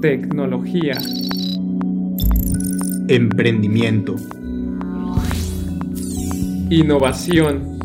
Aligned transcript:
tecnología, 0.00 0.94
emprendimiento, 3.08 4.16
innovación. 6.70 7.78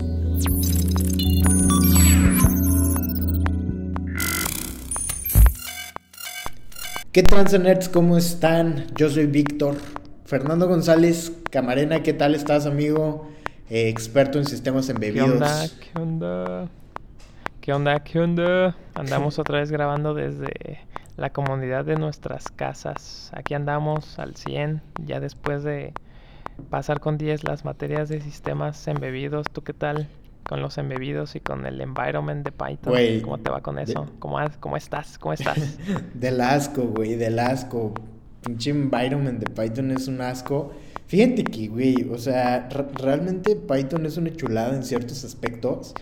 ¿Qué 7.12 7.23
transa 7.23 7.59
¿Cómo 7.91 8.18
están? 8.18 8.88
Yo 8.95 9.09
soy 9.09 9.25
Víctor. 9.25 9.75
Fernando 10.25 10.68
González 10.68 11.34
Camarena, 11.52 12.02
¿qué 12.02 12.13
tal 12.13 12.34
estás, 12.34 12.66
amigo? 12.66 13.29
Eh, 13.70 13.89
experto 13.89 14.38
en 14.38 14.45
sistemas 14.45 14.88
embebidos. 14.89 15.27
¿Qué 15.27 15.34
onda? 15.34 15.66
¿Qué 15.79 16.00
onda? 16.00 16.70
¿Qué 17.61 17.73
onda? 17.73 18.00
¿Qué 18.00 18.20
onda? 18.20 18.75
Andamos 18.93 19.38
otra 19.39 19.59
vez 19.59 19.72
grabando 19.72 20.13
desde 20.13 20.80
la 21.18 21.32
comunidad 21.32 21.86
de 21.86 21.96
nuestras 21.96 22.50
casas. 22.50 23.32
Aquí 23.34 23.54
andamos 23.54 24.20
al 24.20 24.36
100, 24.36 24.82
ya 25.05 25.20
después 25.20 25.64
de 25.64 25.94
pasar 26.70 27.00
con 27.00 27.18
10 27.18 27.44
las 27.44 27.66
materias 27.66 28.10
de 28.10 28.22
sistemas 28.22 28.88
embebidos. 28.88 29.48
¿Tú 29.52 29.64
qué 29.64 29.74
tal 29.74 30.08
con 30.48 30.62
los 30.62 30.78
embebidos 30.78 31.36
y 31.36 31.40
con 31.40 31.66
el 31.66 31.82
environment 31.82 32.46
de 32.46 32.52
Python? 32.52 32.94
¿Cómo 33.22 33.38
te 33.38 33.50
va 33.50 33.62
con 33.62 33.80
eso? 33.80 34.08
¿Cómo, 34.20 34.38
¿Cómo, 34.60 34.78
estás? 34.78 35.18
¿Cómo 35.18 35.34
estás? 35.34 35.78
del 36.14 36.41
asco, 36.41 36.84
güey, 36.84 37.16
del 37.16 37.40
asco. 37.40 37.94
Pinche 38.41 38.70
environment 38.70 39.40
de 39.40 39.50
Python 39.50 39.91
es 39.91 40.08
un 40.08 40.22
asco. 40.22 40.72
Fíjate 41.08 41.44
que, 41.44 41.68
güey, 41.68 42.10
o 42.12 42.18
sea, 42.18 42.68
realmente 42.70 43.55
Python 43.55 44.05
es 44.05 44.18
una 44.18 44.32
chulada 44.32 44.76
en 44.76 44.84
ciertos 44.84 45.24
aspectos. 45.24 45.94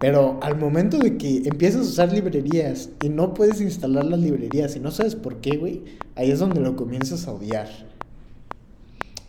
Pero 0.00 0.40
al 0.42 0.58
momento 0.58 0.98
de 0.98 1.18
que 1.18 1.42
empiezas 1.44 1.82
a 1.82 1.90
usar 1.90 2.12
librerías 2.12 2.88
y 3.02 3.10
no 3.10 3.34
puedes 3.34 3.60
instalar 3.60 4.06
las 4.06 4.18
librerías 4.18 4.74
y 4.74 4.80
no 4.80 4.90
sabes 4.90 5.14
por 5.14 5.42
qué, 5.42 5.58
güey, 5.58 5.82
ahí 6.16 6.30
es 6.30 6.38
donde 6.38 6.58
lo 6.58 6.74
comienzas 6.74 7.28
a 7.28 7.32
odiar. 7.32 7.68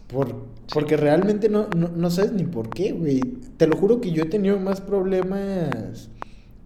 Por, 0.08 0.34
porque 0.74 0.96
realmente 0.96 1.50
no, 1.50 1.68
no, 1.68 2.10
sabes 2.10 2.32
ni 2.32 2.44
por 2.44 2.70
qué, 2.70 2.94
güey. 2.94 3.20
Te 3.58 3.68
lo 3.68 3.76
juro 3.76 4.00
que 4.00 4.12
yo 4.12 4.24
he 4.24 4.28
tenido 4.28 4.58
más 4.62 4.80
problemas, 4.80 6.10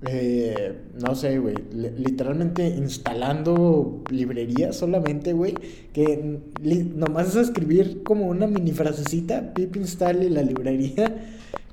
eh, 0.07 0.77
no 1.03 1.15
sé, 1.15 1.39
güey, 1.39 1.55
literalmente 1.73 2.67
instalando 2.67 4.03
librerías 4.11 4.75
solamente, 4.75 5.33
güey, 5.33 5.55
que 5.93 6.41
nomás 6.61 7.29
es 7.29 7.47
escribir 7.47 8.03
como 8.03 8.27
una 8.27 8.45
mini 8.45 8.71
frasecita, 8.71 9.55
pip 9.55 9.75
instale 9.77 10.29
la 10.29 10.43
librería 10.43 11.15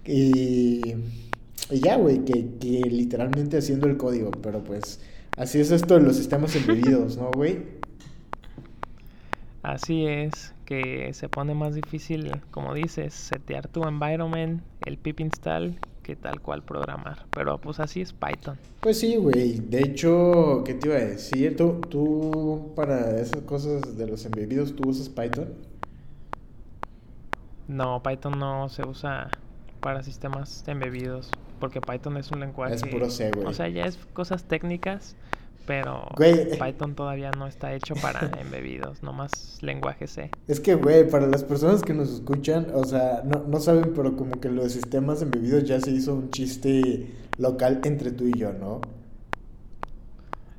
y 0.06 0.94
y 1.73 1.81
ya, 1.81 1.97
güey, 1.97 2.25
que, 2.25 2.42
literalmente 2.91 3.56
haciendo 3.56 3.87
el 3.87 3.97
código, 3.97 4.31
pero 4.31 4.62
pues 4.62 5.01
así 5.37 5.59
es 5.59 5.70
esto 5.70 5.95
de 5.95 6.01
los 6.03 6.17
sistemas 6.17 6.55
embebidos, 6.55 7.17
¿no, 7.17 7.31
güey? 7.31 7.61
Así 9.62 10.06
es, 10.06 10.55
que 10.67 11.15
se 11.15 11.28
pone 11.28 11.55
más 11.55 11.75
difícil, 11.75 12.31
como 12.50 12.75
dices, 12.75 13.15
setear 13.15 13.69
tu 13.69 13.87
environment, 13.87 14.62
el 14.84 14.98
pip 14.98 15.20
install, 15.20 15.78
que 16.03 16.17
tal 16.17 16.41
cual 16.41 16.62
programar. 16.62 17.25
Pero 17.31 17.59
pues 17.59 17.81
así 17.81 18.00
es 18.00 18.12
Python. 18.12 18.59
Pues 18.81 18.98
sí, 18.98 19.17
güey. 19.17 19.61
De 19.61 19.81
hecho, 19.81 20.65
¿qué 20.67 20.75
te 20.75 20.89
iba 20.89 20.97
a 20.97 21.05
decir? 21.05 21.56
¿Tú, 21.56 21.81
tú 21.89 22.73
para 22.75 23.20
esas 23.20 23.43
cosas 23.43 23.97
de 23.97 24.09
los 24.09 24.27
embebidos, 24.27 24.75
¿tú 24.75 24.89
usas 24.91 25.09
Python? 25.09 25.55
No, 27.69 28.03
Python 28.03 28.39
no 28.39 28.69
se 28.69 28.87
usa 28.87 29.31
para 29.81 30.03
sistemas 30.03 30.65
embebidos 30.67 31.31
porque 31.62 31.80
Python 31.80 32.16
es 32.16 32.28
un 32.32 32.41
lenguaje... 32.41 32.74
Es 32.74 32.82
puro 32.82 33.08
C, 33.08 33.30
güey. 33.30 33.46
O 33.46 33.52
sea, 33.52 33.68
ya 33.68 33.84
es 33.84 33.96
cosas 34.14 34.42
técnicas, 34.42 35.14
pero 35.64 36.08
Python 36.16 36.96
todavía 36.96 37.30
no 37.30 37.46
está 37.46 37.72
hecho 37.72 37.94
para 38.02 38.19
embebidos, 38.41 39.04
nomás 39.04 39.58
lenguaje 39.60 40.08
C. 40.08 40.32
Es 40.48 40.58
que, 40.58 40.74
güey, 40.74 41.08
para 41.08 41.28
las 41.28 41.44
personas 41.44 41.82
que 41.82 41.94
nos 41.94 42.10
escuchan, 42.10 42.66
o 42.75 42.82
sea, 42.82 43.22
no, 43.25 43.44
no 43.47 43.60
saben, 43.60 43.92
pero 43.94 44.16
como 44.16 44.41
que 44.41 44.50
los 44.50 44.72
sistemas 44.72 45.22
embebidos 45.22 45.62
ya 45.62 45.78
se 45.78 45.92
hizo 45.92 46.14
un 46.14 46.31
chiste 46.31 47.14
local 47.38 47.81
entre 47.84 48.10
tú 48.10 48.25
y 48.26 48.37
yo, 48.37 48.53
¿no? 48.53 48.81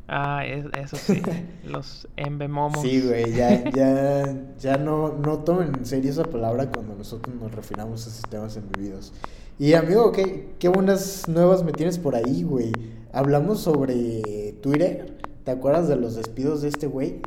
Ah, 0.07 0.45
eso 0.45 0.95
sí, 0.95 1.21
los 1.65 2.07
embemomos. 2.15 2.81
Sí, 2.81 3.01
güey, 3.01 3.33
ya, 3.33 3.69
ya, 3.71 4.37
ya 4.57 4.77
no, 4.77 5.17
no 5.17 5.39
tomen 5.39 5.75
en 5.75 5.85
serio 5.85 6.11
esa 6.11 6.23
palabra 6.23 6.71
cuando 6.71 6.95
nosotros 6.95 7.35
nos 7.35 7.51
refinamos 7.51 8.07
a 8.07 8.09
sistemas 8.09 8.55
embebidos. 8.55 9.11
Y 9.59 9.73
amigo, 9.73 10.11
¿qué, 10.11 10.55
qué 10.57 10.67
buenas 10.67 11.27
nuevas 11.27 11.63
me 11.63 11.71
tienes 11.71 11.99
por 11.99 12.15
ahí, 12.15 12.43
güey. 12.43 12.71
Hablamos 13.11 13.61
sobre 13.61 14.53
Twitter. 14.61 15.17
¿Te 15.43 15.51
acuerdas 15.51 15.87
de 15.87 15.95
los 15.95 16.15
despidos 16.15 16.61
de 16.61 16.69
este 16.69 16.87
güey? 16.87 17.21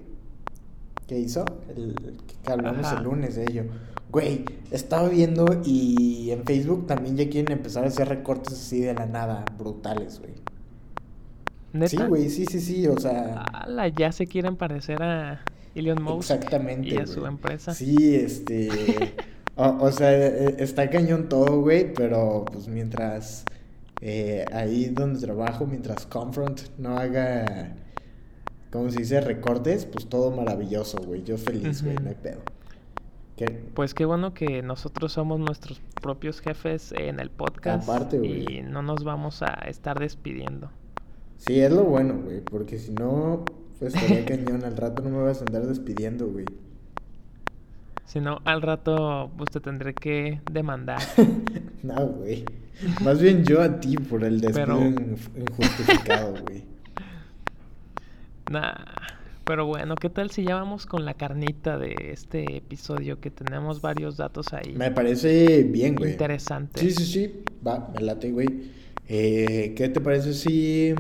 ¿Qué 1.06 1.18
hizo? 1.18 1.44
El, 1.74 1.94
que 2.42 2.52
hablamos 2.52 2.90
el 2.92 3.04
lunes 3.04 3.36
de 3.36 3.44
ello. 3.44 3.64
Güey, 4.10 4.44
estaba 4.70 5.08
viendo 5.08 5.60
y 5.64 6.30
en 6.30 6.44
Facebook 6.44 6.86
también 6.86 7.16
ya 7.16 7.28
quieren 7.28 7.52
empezar 7.52 7.84
a 7.84 7.88
hacer 7.88 8.08
recortes 8.08 8.54
así 8.54 8.80
de 8.80 8.94
la 8.94 9.06
nada, 9.06 9.44
brutales, 9.58 10.18
güey. 10.20 10.32
¿Neta? 11.72 11.88
Sí, 11.90 11.98
güey, 12.08 12.30
sí, 12.30 12.46
sí, 12.46 12.60
sí, 12.60 12.88
o 12.88 12.98
sea... 12.98 13.42
Ala, 13.42 13.88
ya 13.88 14.10
se 14.10 14.26
quieren 14.26 14.56
parecer 14.56 15.02
a 15.02 15.44
Elon 15.74 16.02
Musk 16.02 16.30
Exactamente, 16.32 16.88
y 16.88 16.96
a 16.96 17.06
su 17.06 17.24
empresa. 17.26 17.74
Sí, 17.74 18.14
este... 18.16 19.14
O, 19.56 19.90
sea, 19.90 20.12
e, 20.12 20.48
e, 20.48 20.62
está 20.62 20.90
cañón 20.90 21.28
todo, 21.30 21.60
güey, 21.62 21.94
pero 21.94 22.44
pues 22.52 22.68
mientras 22.68 23.44
eh, 24.02 24.44
ahí 24.52 24.86
donde 24.86 25.18
trabajo, 25.18 25.66
mientras 25.66 26.04
Confront 26.04 26.60
no 26.76 26.98
haga, 26.98 27.74
¿cómo 28.70 28.90
se 28.90 28.98
dice? 28.98 29.20
Recortes, 29.22 29.86
pues 29.86 30.08
todo 30.08 30.30
maravilloso, 30.30 30.98
güey. 30.98 31.22
Yo 31.22 31.38
feliz, 31.38 31.82
güey, 31.82 31.96
no 31.96 32.10
hay 32.10 32.16
pedo. 32.16 32.40
Pues 33.74 33.92
qué 33.92 34.04
bueno 34.04 34.32
que 34.32 34.62
nosotros 34.62 35.12
somos 35.12 35.38
nuestros 35.38 35.80
propios 36.00 36.40
jefes 36.40 36.92
en 36.92 37.20
el 37.20 37.30
podcast. 37.30 37.88
Aparte, 37.88 38.18
güey. 38.18 38.58
Y 38.58 38.62
no 38.62 38.82
nos 38.82 39.04
vamos 39.04 39.42
a 39.42 39.54
estar 39.68 39.98
despidiendo. 39.98 40.70
Sí, 41.36 41.60
es 41.60 41.70
lo 41.70 41.84
bueno, 41.84 42.20
güey, 42.24 42.40
porque 42.40 42.78
si 42.78 42.92
no, 42.92 43.44
pues 43.78 43.94
estaría 43.94 44.24
cañón. 44.26 44.64
Al 44.64 44.76
rato 44.76 45.02
no 45.02 45.10
me 45.10 45.22
vas 45.22 45.40
a 45.40 45.44
andar 45.46 45.66
despidiendo, 45.66 46.28
güey. 46.28 46.46
Si 48.06 48.20
no, 48.20 48.40
al 48.44 48.62
rato 48.62 49.30
pues 49.36 49.50
te 49.50 49.60
tendré 49.60 49.94
que 49.94 50.40
demandar. 50.50 51.02
no, 51.82 52.06
güey. 52.06 52.44
Más 53.02 53.20
bien 53.20 53.44
yo 53.44 53.62
a 53.62 53.80
ti 53.80 53.96
por 53.96 54.22
el 54.22 54.40
despido 54.40 54.80
injustificado, 54.84 56.34
güey. 56.42 56.64
Nah. 58.50 58.74
Pero 59.46 59.64
bueno, 59.64 59.94
¿qué 59.94 60.10
tal 60.10 60.30
si 60.32 60.42
ya 60.42 60.56
vamos 60.56 60.86
con 60.86 61.04
la 61.04 61.14
carnita 61.14 61.78
de 61.78 61.94
este 62.10 62.56
episodio? 62.56 63.20
Que 63.20 63.30
tenemos 63.30 63.80
varios 63.80 64.16
datos 64.16 64.52
ahí. 64.52 64.72
Me 64.74 64.90
parece 64.90 65.62
bien, 65.62 65.94
güey. 65.94 66.10
Interesante. 66.10 66.80
Sí, 66.80 66.90
sí, 66.90 67.06
sí. 67.06 67.44
Va, 67.64 67.92
me 67.94 68.00
late, 68.00 68.32
güey. 68.32 68.48
Eh, 69.08 69.72
¿Qué 69.76 69.88
te 69.88 70.00
parece 70.00 70.34
si 70.34 70.92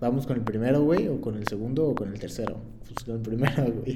vamos 0.00 0.26
con 0.26 0.38
el 0.38 0.42
primero, 0.42 0.82
güey? 0.82 1.06
¿O 1.06 1.20
con 1.20 1.36
el 1.36 1.46
segundo 1.46 1.86
o 1.86 1.94
con 1.94 2.12
el 2.12 2.18
tercero? 2.18 2.58
Pues 2.80 3.04
con 3.04 3.14
el 3.14 3.20
primero, 3.22 3.64
güey. 3.84 3.94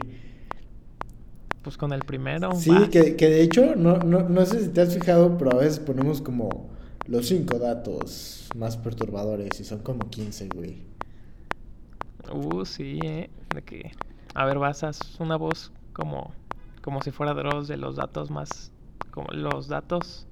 Pues 1.62 1.76
con 1.76 1.93
el 1.93 2.00
primero. 2.00 2.54
Sí, 2.54 2.72
que, 2.91 3.16
que, 3.16 3.28
de 3.28 3.43
hecho, 3.43 3.76
no, 3.76 3.98
no, 3.98 4.28
no 4.28 4.47
sé 4.47 4.62
si 4.62 4.69
te 4.69 4.81
has 4.81 4.94
fijado, 4.94 5.37
pero 5.37 5.53
a 5.53 5.56
veces 5.56 5.78
ponemos 5.78 6.22
como 6.22 6.71
los 7.06 7.26
cinco 7.26 7.59
datos 7.59 8.48
más 8.56 8.76
perturbadores 8.76 9.60
y 9.60 9.65
son 9.65 9.81
como 9.81 10.09
15, 10.09 10.49
güey. 10.54 10.82
Uh, 12.32 12.65
sí, 12.65 12.99
eh. 13.03 13.31
De 13.54 13.62
que, 13.62 13.91
a 14.34 14.44
ver, 14.44 14.59
basas 14.59 14.99
una 15.19 15.37
voz 15.37 15.72
como, 15.93 16.32
como 16.82 17.03
si 17.03 17.10
fuera 17.10 17.34
Dross 17.34 17.69
de 17.69 17.76
los 17.76 17.97
datos 17.97 18.31
más, 18.31 18.70
como 19.10 19.28
los 19.32 19.69
datos 19.69 20.26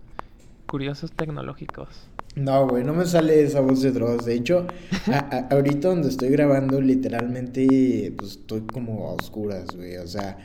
curiosos 0.66 1.12
tecnológicos. 1.12 1.88
No, 2.36 2.68
güey, 2.68 2.84
no 2.84 2.94
me 2.94 3.04
sale 3.06 3.42
esa 3.42 3.60
voz 3.60 3.82
de 3.82 3.90
Dross. 3.90 4.24
De 4.24 4.34
hecho, 4.34 4.66
ahorita 5.50 5.88
donde 5.88 6.08
estoy 6.08 6.28
grabando, 6.28 6.80
literalmente, 6.80 8.14
pues 8.16 8.32
estoy 8.32 8.60
como 8.60 9.08
a 9.08 9.14
oscuras, 9.14 9.74
güey. 9.74 9.96
O 9.96 10.06
sea, 10.06 10.38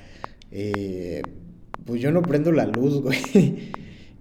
eh, 0.56 1.24
pues 1.86 2.00
yo 2.00 2.12
no 2.12 2.22
prendo 2.22 2.52
la 2.52 2.66
luz, 2.68 3.02
güey. 3.02 3.74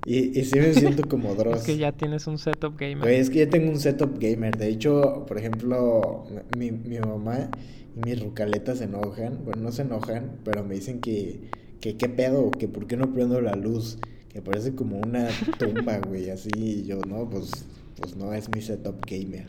Y, 0.05 0.38
y 0.38 0.44
sí 0.44 0.58
me 0.58 0.73
siento 0.73 1.06
como 1.08 1.34
Dross. 1.37 1.58
es 1.58 1.62
que 1.64 1.76
ya 1.76 1.93
tienes 1.93 2.26
un 2.26 2.38
setup 2.38 2.76
gamer. 2.79 2.99
Güey, 3.00 3.17
es 3.17 3.31
que 3.31 3.40
ya 3.40 3.50
tengo 3.50 3.70
un 3.70 3.79
setup 3.79 4.19
gamer. 4.19 4.56
De 4.56 4.69
hecho, 4.69 5.26
por 5.29 5.38
ejemplo, 5.38 6.25
mi, 6.56 6.73
mi 6.73 6.99
mamá 6.99 7.50
y 7.94 8.00
mis 8.00 8.20
rucaletas 8.20 8.79
se 8.79 8.84
enojan. 8.84 9.44
Bueno, 9.44 9.62
no 9.62 9.73
se 9.73 9.82
enojan, 9.82 10.38
pero 10.43 10.64
me 10.64 10.75
dicen 10.75 11.00
que, 11.00 11.50
que 11.81 11.96
qué 11.96 12.08
pedo, 12.08 12.50
que 12.50 12.67
por 12.67 12.87
qué 12.87 12.96
no 12.96 13.12
prendo 13.12 13.40
la 13.40 13.55
luz. 13.55 13.99
Que 14.31 14.40
parece 14.40 14.75
como 14.75 14.99
una 14.99 15.28
tumba, 15.58 15.99
güey. 16.08 16.31
Así, 16.31 16.49
y 16.55 16.82
yo, 16.85 16.99
no, 17.06 17.28
pues, 17.28 17.67
pues 18.00 18.17
no 18.17 18.32
es 18.32 18.49
mi 18.49 18.62
setup 18.62 19.05
gamer. 19.06 19.46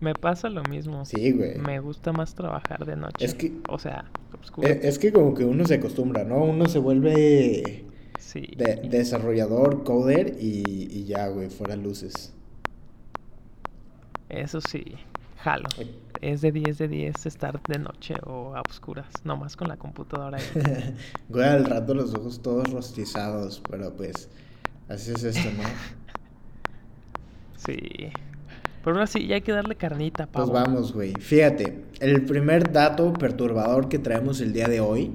Me 0.00 0.14
pasa 0.14 0.50
lo 0.50 0.62
mismo. 0.64 1.06
Sí, 1.06 1.32
güey. 1.32 1.56
Me 1.58 1.80
gusta 1.80 2.12
más 2.12 2.34
trabajar 2.34 2.84
de 2.84 2.96
noche. 2.96 3.24
Es 3.24 3.34
que. 3.34 3.52
O 3.70 3.78
sea, 3.78 4.04
Es, 4.62 4.98
que 4.98 5.12
como 5.12 5.34
que 5.34 5.44
uno 5.44 5.66
se 5.66 5.74
acostumbra, 5.74 6.24
¿no? 6.24 6.44
Uno 6.44 6.68
se 6.68 6.78
vuelve. 6.78 7.84
Sí. 8.18 8.56
desarrollador, 8.56 9.84
coder 9.84 10.36
y, 10.40 10.88
y 10.90 11.04
ya, 11.04 11.28
güey, 11.28 11.50
fuera 11.50 11.76
luces. 11.76 12.32
Eso 14.28 14.60
sí, 14.60 14.82
jalo. 15.38 15.68
es 16.20 16.40
de 16.40 16.50
10 16.50 16.78
de 16.78 16.88
10 16.88 17.26
estar 17.26 17.62
de 17.62 17.78
noche 17.78 18.14
o 18.24 18.56
a 18.56 18.62
oscuras, 18.68 19.06
nomás 19.24 19.56
con 19.56 19.68
la 19.68 19.76
computadora 19.76 20.38
ahí. 20.38 20.96
Güey, 21.28 21.48
al 21.48 21.64
rato 21.64 21.94
los 21.94 22.14
ojos 22.14 22.42
todos 22.42 22.70
rostizados, 22.72 23.62
pero 23.70 23.94
pues 23.94 24.28
así 24.88 25.12
es 25.12 25.22
esto, 25.24 25.48
¿no? 25.56 25.62
Sí. 27.56 28.12
Pero 28.84 28.96
ahora 28.96 29.06
sí, 29.06 29.26
ya 29.26 29.36
hay 29.36 29.40
que 29.42 29.52
darle 29.52 29.76
carnita, 29.76 30.26
Pues 30.26 30.50
pavo. 30.50 30.52
vamos, 30.52 30.92
güey. 30.92 31.14
Fíjate, 31.14 31.84
el 32.00 32.24
primer 32.26 32.70
dato 32.72 33.12
perturbador 33.14 33.88
que 33.88 33.98
traemos 33.98 34.40
el 34.40 34.52
día 34.52 34.68
de 34.68 34.80
hoy. 34.80 35.10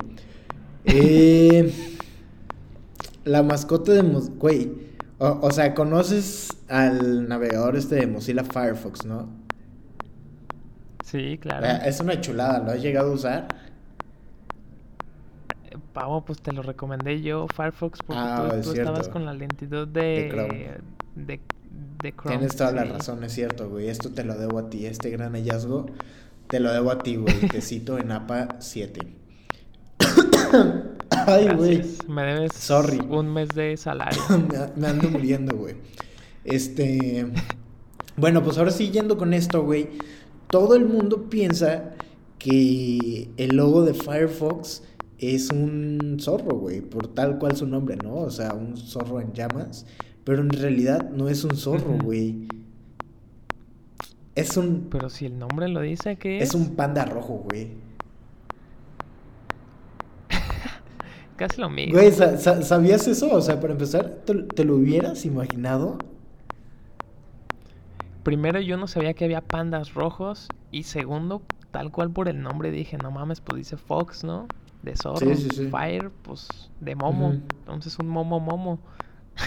eh, 0.85 1.71
la 3.25 3.43
mascota 3.43 3.91
de... 3.93 4.01
Güey, 4.01 4.71
o, 5.19 5.39
o 5.41 5.51
sea, 5.51 5.73
conoces 5.75 6.49
al 6.67 7.27
navegador 7.27 7.75
este 7.75 7.95
de 7.95 8.07
Mozilla 8.07 8.43
Firefox, 8.43 9.05
¿no? 9.05 9.29
Sí, 11.03 11.37
claro. 11.39 11.65
Eh, 11.65 11.79
Es 11.85 11.99
una 11.99 12.19
chulada, 12.21 12.59
¿lo 12.59 12.71
has 12.71 12.81
llegado 12.81 13.11
a 13.11 13.15
usar? 13.15 13.47
Eh, 15.69 15.77
Pavo, 15.93 16.23
pues 16.25 16.41
te 16.41 16.51
lo 16.53 16.61
recomendé 16.61 17.21
yo, 17.21 17.47
Firefox, 17.53 17.99
porque 18.05 18.21
Ah, 18.23 18.47
tú, 18.51 18.55
es 18.57 18.65
tú 18.65 18.73
estabas 18.73 19.09
con 19.09 19.25
la 19.25 19.33
lentitud 19.33 19.87
De 19.87 20.01
de... 20.01 20.29
Chrome. 20.29 20.71
De, 21.15 21.39
de 22.01 22.13
Chrome. 22.13 22.37
Tienes 22.37 22.55
toda 22.55 22.71
la 22.71 22.83
razón, 22.83 23.23
es 23.23 23.33
cierto, 23.33 23.69
güey. 23.69 23.89
Esto 23.89 24.11
te 24.11 24.23
lo 24.23 24.37
debo 24.37 24.59
a 24.59 24.69
ti, 24.69 24.85
este 24.85 25.09
gran 25.09 25.33
hallazgo. 25.33 25.87
Te 26.47 26.59
lo 26.59 26.71
debo 26.71 26.91
a 26.91 26.99
ti, 26.99 27.15
güey. 27.15 27.35
Te 27.51 27.61
cito 27.61 27.97
en 27.97 28.11
APA 28.11 28.57
7. 28.59 29.01
Ay, 31.27 31.49
güey. 31.55 31.83
Me 32.07 32.23
debes 32.23 32.53
Sorry. 32.53 32.99
un 33.09 33.31
mes 33.33 33.49
de 33.49 33.77
salario. 33.77 34.21
me, 34.29 34.81
me 34.81 34.87
ando 34.87 35.09
muriendo, 35.09 35.55
güey. 35.55 35.75
Este. 36.43 37.27
Bueno, 38.15 38.43
pues 38.43 38.57
ahora 38.57 38.71
sí, 38.71 38.89
yendo 38.89 39.17
con 39.17 39.33
esto, 39.33 39.63
güey. 39.63 39.89
Todo 40.47 40.75
el 40.75 40.85
mundo 40.85 41.29
piensa 41.29 41.91
que 42.39 43.29
el 43.37 43.55
logo 43.55 43.83
de 43.83 43.93
Firefox 43.93 44.83
es 45.19 45.49
un 45.51 46.17
zorro, 46.19 46.55
güey. 46.57 46.81
Por 46.81 47.07
tal 47.07 47.37
cual 47.39 47.55
su 47.55 47.67
nombre, 47.67 47.95
¿no? 47.97 48.15
O 48.15 48.29
sea, 48.31 48.53
un 48.53 48.75
zorro 48.77 49.21
en 49.21 49.33
llamas. 49.33 49.85
Pero 50.23 50.41
en 50.41 50.49
realidad 50.49 51.09
no 51.09 51.29
es 51.29 51.43
un 51.43 51.55
zorro, 51.55 51.97
güey. 52.03 52.47
Es 54.35 54.55
un. 54.57 54.87
Pero 54.91 55.09
si 55.09 55.25
el 55.25 55.37
nombre 55.39 55.67
lo 55.67 55.81
dice, 55.81 56.15
¿qué 56.17 56.37
es? 56.39 56.49
Es 56.49 56.55
un 56.55 56.75
panda 56.75 57.05
rojo, 57.05 57.45
güey. 57.49 57.71
Casi 61.35 61.59
lo 61.61 61.69
mismo. 61.69 61.93
Güey, 61.93 62.11
sa- 62.11 62.37
sa- 62.37 62.61
¿sabías 62.61 63.07
eso? 63.07 63.31
O 63.33 63.41
sea, 63.41 63.59
para 63.59 63.73
empezar, 63.73 64.21
¿te, 64.25 64.35
te 64.35 64.63
lo 64.65 64.75
hubieras 64.75 65.25
imaginado? 65.25 65.97
Primero 68.23 68.59
yo 68.59 68.77
no 68.77 68.87
sabía 68.87 69.13
que 69.13 69.25
había 69.25 69.41
pandas 69.41 69.93
rojos 69.93 70.49
y 70.71 70.83
segundo, 70.83 71.41
tal 71.71 71.91
cual 71.91 72.11
por 72.11 72.27
el 72.27 72.41
nombre 72.41 72.69
dije, 72.71 72.97
no 72.97 73.09
mames, 73.11 73.41
pues 73.41 73.57
dice 73.57 73.77
Fox, 73.77 74.23
¿no? 74.23 74.47
De 74.81 74.95
zorro. 74.95 75.17
Sí, 75.19 75.35
sí, 75.35 75.49
sí. 75.55 75.67
Fire, 75.69 76.09
pues 76.23 76.47
de 76.79 76.95
momo. 76.95 77.31
Entonces 77.31 77.97
un 77.99 78.07
momo 78.07 78.39
momo. 78.39 78.79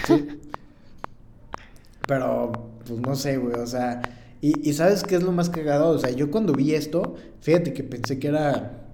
Sí. 0.05 0.27
Pero, 2.07 2.51
pues 2.85 2.99
no 2.99 3.15
sé, 3.15 3.37
güey, 3.37 3.55
o 3.55 3.65
sea, 3.65 4.01
y, 4.41 4.69
y 4.69 4.73
¿sabes 4.73 5.03
qué 5.03 5.15
es 5.15 5.23
lo 5.23 5.31
más 5.31 5.49
cagado? 5.49 5.89
O 5.91 5.97
sea, 5.99 6.09
yo 6.11 6.29
cuando 6.31 6.53
vi 6.53 6.73
esto, 6.75 7.15
fíjate 7.39 7.73
que 7.73 7.83
pensé 7.83 8.19
que 8.19 8.27
era 8.27 8.87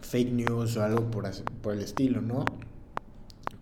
fake 0.00 0.32
news 0.32 0.76
o 0.76 0.84
algo 0.84 1.10
por, 1.10 1.26
así- 1.26 1.42
por 1.60 1.74
el 1.74 1.80
estilo, 1.80 2.20
¿no? 2.20 2.44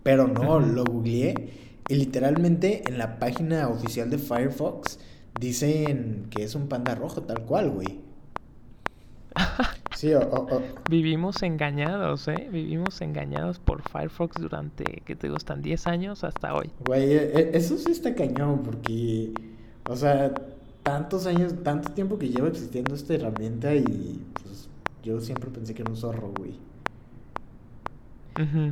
Pero 0.03 0.27
no, 0.27 0.59
lo 0.59 0.83
googleé 0.85 1.79
y 1.89 1.95
literalmente 1.95 2.83
en 2.87 2.99
la 2.99 3.17
página 3.17 3.67
oficial 3.69 4.09
de 4.11 4.19
Firefox 4.19 4.99
dicen 5.39 6.27
que 6.29 6.43
es 6.43 6.53
un 6.53 6.67
panda 6.67 6.93
rojo, 6.93 7.23
tal 7.23 7.43
cual, 7.45 7.71
güey. 7.71 8.01
Sí, 10.05 10.13
o, 10.13 10.19
o- 10.19 10.55
o- 10.57 10.61
Vivimos 10.87 11.41
engañados, 11.41 12.27
¿eh? 12.27 12.47
Vivimos 12.51 13.01
engañados 13.01 13.57
por 13.57 13.81
Firefox 13.81 14.39
durante, 14.39 15.01
¿qué 15.03 15.15
te 15.15 15.29
gustan? 15.29 15.63
10 15.63 15.87
años 15.87 16.23
hasta 16.23 16.53
hoy. 16.53 16.69
Güey, 16.85 17.11
e- 17.11 17.39
e- 17.39 17.57
eso 17.57 17.75
sí 17.77 17.89
está 17.89 18.13
cañón, 18.13 18.61
porque, 18.63 19.33
o 19.89 19.95
sea, 19.95 20.31
tantos 20.83 21.25
años, 21.25 21.55
tanto 21.63 21.89
tiempo 21.93 22.19
que 22.19 22.29
lleva 22.29 22.49
existiendo 22.49 22.93
esta 22.93 23.15
herramienta 23.15 23.73
y 23.73 24.21
pues 24.43 24.69
yo 25.01 25.19
siempre 25.21 25.49
pensé 25.49 25.73
que 25.73 25.81
era 25.81 25.89
un 25.89 25.97
zorro, 25.97 26.31
güey. 26.37 26.53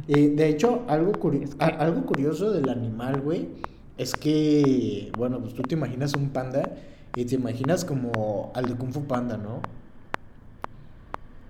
Y 0.08 0.28
de 0.28 0.50
hecho, 0.50 0.84
algo, 0.88 1.14
Es 1.42 1.56
que- 1.56 1.64
algo 1.66 2.06
curioso 2.06 2.52
del 2.52 2.70
animal, 2.70 3.22
güey, 3.22 3.48
es 3.98 4.14
que, 4.14 5.12
bueno, 5.18 5.40
pues 5.40 5.54
tú 5.56 5.64
te 5.64 5.74
imaginas 5.74 6.14
un 6.16 6.30
panda 6.30 6.76
y 7.16 7.26
te 7.26 7.36
imaginas 7.36 7.86
como 7.86 8.52
al 8.56 8.68
de 8.68 8.76
Kung 8.76 8.92
Fu 8.92 9.06
Panda, 9.06 9.38
¿no? 9.38 9.62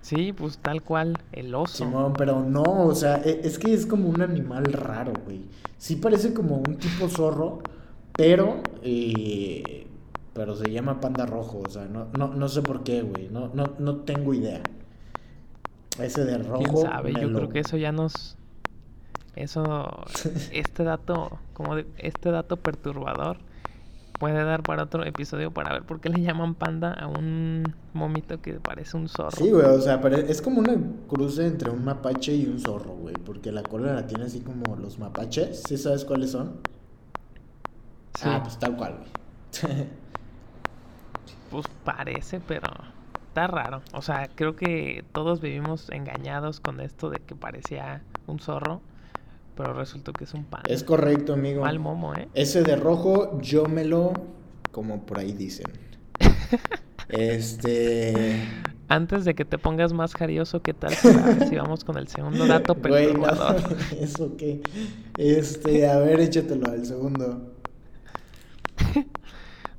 Sí, 0.04 0.34
pues 0.34 0.58
tal 0.58 0.82
cual, 0.82 1.16
el 1.32 1.54
oso. 1.54 1.78
Simón, 1.84 2.12
pero 2.12 2.42
no, 2.42 2.62
o 2.62 2.94
sea, 2.94 3.22
e- 3.24 3.40
es 3.42 3.58
que 3.58 3.72
es 3.72 3.86
como 3.86 4.06
un 4.10 4.20
animal 4.20 4.64
raro, 4.66 5.14
güey. 5.24 5.46
Sí 5.78 5.96
parece 5.96 6.34
como 6.34 6.56
un 6.56 6.76
tipo 6.76 7.08
zorro, 7.08 7.60
pero, 8.14 8.58
eh, 8.82 9.86
pero 10.34 10.56
se 10.56 10.70
llama 10.70 11.00
panda 11.00 11.24
rojo, 11.24 11.62
o 11.66 11.70
sea, 11.70 11.86
no, 11.86 12.08
no, 12.18 12.28
no 12.34 12.48
sé 12.50 12.60
por 12.60 12.82
qué, 12.84 13.00
güey, 13.00 13.28
no, 13.30 13.48
no, 13.54 13.64
no 13.78 13.96
tengo 14.00 14.34
idea. 14.34 14.60
Ese 15.98 16.26
de 16.26 16.36
rojo. 16.36 16.58
¿Quién 16.62 16.76
sabe? 16.76 17.12
Yo 17.14 17.28
lo- 17.30 17.38
creo 17.38 17.48
que 17.48 17.60
eso 17.60 17.78
ya 17.78 17.90
nos... 17.90 18.36
Eso, 19.36 19.88
este 20.52 20.84
dato, 20.84 21.38
como 21.54 21.76
de- 21.76 21.86
este 21.96 22.30
dato 22.30 22.58
perturbador 22.58 23.38
puede 24.24 24.42
dar 24.42 24.62
para 24.62 24.84
otro 24.84 25.04
episodio 25.04 25.50
para 25.50 25.74
ver 25.74 25.82
por 25.82 26.00
qué 26.00 26.08
le 26.08 26.22
llaman 26.22 26.54
panda 26.54 26.94
a 26.94 27.08
un 27.08 27.74
momito 27.92 28.40
que 28.40 28.54
parece 28.54 28.96
un 28.96 29.06
zorro. 29.06 29.36
Sí, 29.36 29.50
güey, 29.50 29.66
o 29.66 29.78
sea, 29.82 29.96
es 29.96 30.40
como 30.40 30.60
una 30.60 30.78
cruce 31.06 31.46
entre 31.46 31.68
un 31.68 31.84
mapache 31.84 32.34
y 32.34 32.46
un 32.46 32.58
zorro, 32.58 32.94
güey, 32.94 33.14
porque 33.16 33.52
la 33.52 33.62
cola 33.62 33.92
la 33.92 34.06
tiene 34.06 34.24
así 34.24 34.40
como 34.40 34.76
los 34.76 34.98
mapaches, 34.98 35.64
¿sí 35.68 35.76
sabes 35.76 36.06
cuáles 36.06 36.30
son? 36.30 36.54
Sí, 38.14 38.24
Ah, 38.24 38.40
pues 38.42 38.58
tal 38.58 38.78
cual, 38.78 38.96
güey. 38.96 39.10
pues 41.50 41.66
parece, 41.84 42.40
pero 42.40 42.70
está 43.28 43.46
raro. 43.46 43.82
O 43.92 44.00
sea, 44.00 44.30
creo 44.34 44.56
que 44.56 45.04
todos 45.12 45.42
vivimos 45.42 45.90
engañados 45.90 46.60
con 46.60 46.80
esto 46.80 47.10
de 47.10 47.18
que 47.18 47.34
parecía 47.34 48.00
un 48.26 48.38
zorro, 48.38 48.80
pero 49.56 49.72
resultó 49.74 50.12
que 50.12 50.24
es 50.24 50.34
un 50.34 50.44
panda. 50.44 50.68
es 50.68 50.84
correcto, 50.84 51.34
amigo. 51.34 51.62
Mal 51.62 51.78
momo, 51.78 52.14
¿eh? 52.14 52.28
Ese 52.34 52.62
de 52.62 52.76
rojo, 52.76 53.40
yo 53.40 53.66
me 53.66 53.84
lo. 53.84 54.12
Como 54.70 55.06
por 55.06 55.18
ahí 55.18 55.32
dicen. 55.32 55.66
Este. 57.08 58.42
Antes 58.88 59.24
de 59.24 59.34
que 59.34 59.44
te 59.44 59.58
pongas 59.58 59.92
más 59.92 60.14
jarioso, 60.14 60.62
¿qué 60.62 60.72
tal 60.72 60.94
si, 60.94 61.08
a 61.08 61.12
ver 61.12 61.48
si 61.48 61.56
vamos 61.56 61.84
con 61.84 61.98
el 61.98 62.08
segundo 62.08 62.46
dato 62.46 62.74
perturbador? 62.82 63.62
Eso 64.00 64.36
qué. 64.36 64.62
Este, 65.16 65.88
a 65.88 65.98
ver, 65.98 66.20
échatelo 66.20 66.70
al 66.70 66.84
segundo. 66.84 67.52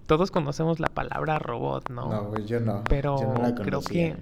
Todos 0.05 0.29
conocemos 0.29 0.79
la 0.79 0.87
palabra 0.87 1.39
robot, 1.39 1.89
¿no? 1.89 2.11
No, 2.11 2.25
güey, 2.25 2.45
yo 2.45 2.59
no. 2.59 2.83
Pero 2.87 3.19
yo 3.19 3.33
no 3.33 3.41
la 3.41 3.55
creo 3.55 3.81
que 3.81 4.15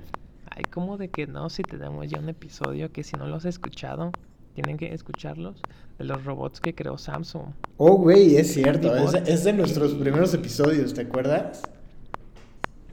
hay 0.50 0.64
como 0.64 0.98
de 0.98 1.10
que 1.10 1.28
no, 1.28 1.50
si 1.50 1.64
tenemos 1.64 2.08
ya 2.10 2.20
un 2.20 2.30
episodio 2.30 2.92
que 2.92 3.04
si 3.04 3.18
no 3.18 3.28
lo 3.28 3.36
has 3.36 3.46
escuchado, 3.46 4.12
tienen 4.54 4.78
que 4.78 4.94
escucharlos, 4.94 5.62
de 5.98 6.06
los 6.06 6.24
robots 6.24 6.60
que 6.60 6.74
creó 6.74 6.98
Samsung. 6.98 7.54
Oh, 7.78 7.96
güey, 7.96 8.38
es 8.38 8.54
cierto. 8.54 8.96
Es, 8.96 9.44
de 9.44 9.54
nuestros 9.54 9.94
primeros 9.94 10.34
episodios, 10.34 10.94
¿te 10.94 11.02
acuerdas? 11.02 11.62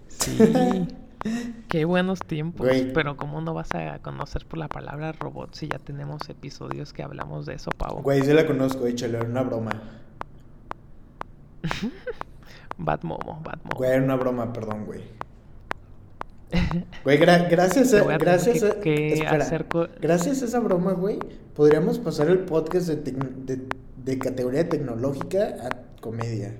Sí, 0.09 0.39
qué 1.69 1.85
buenos 1.85 2.21
tiempos. 2.21 2.67
Güey. 2.67 2.93
Pero 2.93 3.17
¿cómo 3.17 3.41
no 3.41 3.55
vas 3.55 3.75
a 3.75 3.99
conocer 4.01 4.47
por 4.47 4.59
la 4.59 4.69
palabra 4.69 5.13
robot 5.13 5.55
si 5.55 5.69
ya 5.69 5.79
tenemos 5.79 6.29
episodios 6.29 6.93
que 6.93 7.03
hablamos 7.03 7.47
de 7.47 7.55
eso, 7.55 7.71
Pavo? 7.71 8.03
Güey, 8.03 8.23
sí 8.23 8.33
la 8.33 8.47
conozco, 8.47 8.87
échale, 8.87 9.19
era 9.19 9.27
una 9.27 9.43
broma. 9.43 9.71
Bad 12.79 13.03
Momo, 13.03 13.41
Bad 13.45 13.59
Momo. 13.63 13.77
Güey, 13.77 13.91
era 13.91 14.03
una 14.03 14.17
broma, 14.17 14.53
perdón, 14.53 14.87
güey. 14.87 15.03
Güey, 17.05 17.19
gra- 17.19 17.49
gracias 17.49 17.95
a, 17.95 18.03
gracias 18.19 18.63
que- 18.63 18.81
que 18.81 19.13
espera, 19.15 19.47
gracias 20.01 20.43
a 20.43 20.45
esa 20.47 20.59
broma, 20.61 20.93
güey, 20.93 21.19
podríamos 21.55 21.99
pasar 21.99 22.29
el 22.29 22.41
podcast 22.41 22.89
de, 22.89 23.13
de, 23.13 23.63
de 23.97 24.19
categoría 24.19 24.69
tecnológica 24.69 25.55
a 25.63 26.01
comedia. 26.01 26.55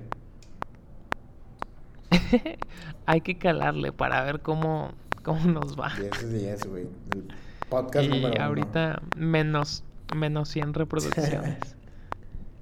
Hay 3.05 3.21
que 3.21 3.37
calarle 3.37 3.91
para 3.91 4.23
ver 4.23 4.41
cómo, 4.41 4.91
cómo 5.23 5.45
nos 5.45 5.79
va. 5.79 5.91
10 5.97 6.31
de 6.31 6.39
10, 6.39 6.65
güey. 6.67 6.87
El 7.13 7.27
podcast 7.69 8.05
Y 8.05 8.09
número 8.09 8.33
uno. 8.35 8.43
ahorita 8.45 9.01
menos, 9.17 9.83
menos 10.15 10.49
100 10.49 10.73
reproducciones. 10.73 11.57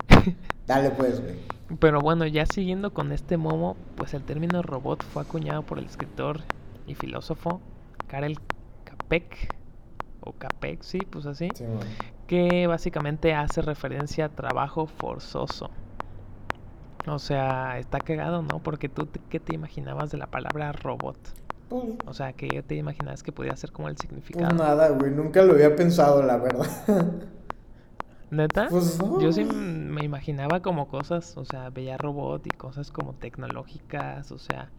Dale, 0.67 0.91
pues, 0.91 1.21
güey. 1.21 1.36
Pero 1.79 2.01
bueno, 2.01 2.25
ya 2.25 2.45
siguiendo 2.48 2.93
con 2.93 3.12
este 3.12 3.38
momo, 3.38 3.77
pues 3.95 4.13
el 4.13 4.24
término 4.24 4.62
robot 4.63 5.03
fue 5.03 5.21
acuñado 5.21 5.62
por 5.63 5.77
el 5.77 5.86
escritor 5.86 6.41
y 6.89 6.96
filósofo 6.96 7.62
Karel 8.08 8.39
Capek, 8.86 9.55
o 10.22 10.34
Capek, 10.34 10.84
sí, 10.84 11.05
pues 11.05 11.25
así, 11.25 11.51
Sí, 11.55 11.65
que 12.27 12.67
básicamente 12.67 13.34
hace 13.34 13.62
referencia 13.62 14.25
a 14.25 14.29
trabajo 14.29 14.88
forzoso. 14.88 15.72
O 17.08 17.17
sea, 17.19 17.79
está 17.79 18.01
cagado, 18.01 18.41
¿no? 18.41 18.60
Porque 18.60 18.89
tú, 18.89 19.05
te- 19.08 19.19
¿qué 19.29 19.39
te 19.39 19.53
imaginabas 19.53 20.12
de 20.12 20.17
la 20.17 20.27
palabra 20.27 20.72
robot? 20.74 21.17
Pues, 21.69 21.84
O 22.05 22.13
sea, 22.13 22.34
que 22.34 22.62
te 22.63 22.75
imaginas 22.75 23.24
que 23.24 23.31
podía 23.31 23.55
ser 23.55 23.72
como 23.72 23.89
el 23.89 23.98
significado. 23.98 24.50
pues 24.51 24.60
nada, 24.60 24.89
güey. 24.89 25.12
Nunca 25.12 25.43
lo 25.43 25.53
había 25.53 25.75
pensado, 25.75 26.24
la 26.24 26.38
verdad. 26.38 26.67
¿Neta? 28.31 28.69
Pues 28.69 29.00
no. 29.00 29.19
Yo 29.19 29.31
sí 29.31 29.43
me 29.43 30.03
imaginaba 30.03 30.62
como 30.62 30.88
cosas, 30.88 31.36
o 31.38 31.46
sea, 31.46 31.69
veía 31.72 31.98
robot 31.98 32.46
y 32.48 32.51
cosas 32.51 32.91
como 32.91 33.13
tecnológicas, 33.15 34.31
o 34.31 34.38
sea, 34.38 34.72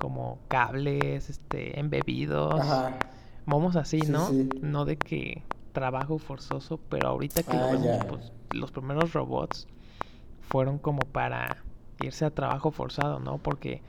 como 0.00 0.38
cables, 0.48 1.30
este, 1.30 1.78
embebidos, 1.78 2.60
Ajá. 2.60 2.92
momos 3.46 3.76
así, 3.76 4.04
Sí, 4.06 4.12
¿no? 4.12 4.26
sí. 4.26 4.58
No 4.62 4.84
de 4.84 4.96
que 4.96 5.42
trabajo 5.72 6.18
forzoso, 6.18 6.78
pero 6.88 7.08
ahorita 7.08 7.42
que 7.42 7.56
lo 7.56 7.64
Ah, 7.66 7.70
vemos, 7.70 8.04
pues 8.08 8.32
los 8.50 8.72
primeros 8.72 9.12
robots 9.12 9.66
fueron 10.40 10.78
como 10.78 11.06
para 11.06 11.58
irse 12.00 12.24
a 12.24 12.30
trabajo 12.30 12.70
forzado, 12.70 13.20
¿no? 13.20 13.38
Porque 13.38 13.82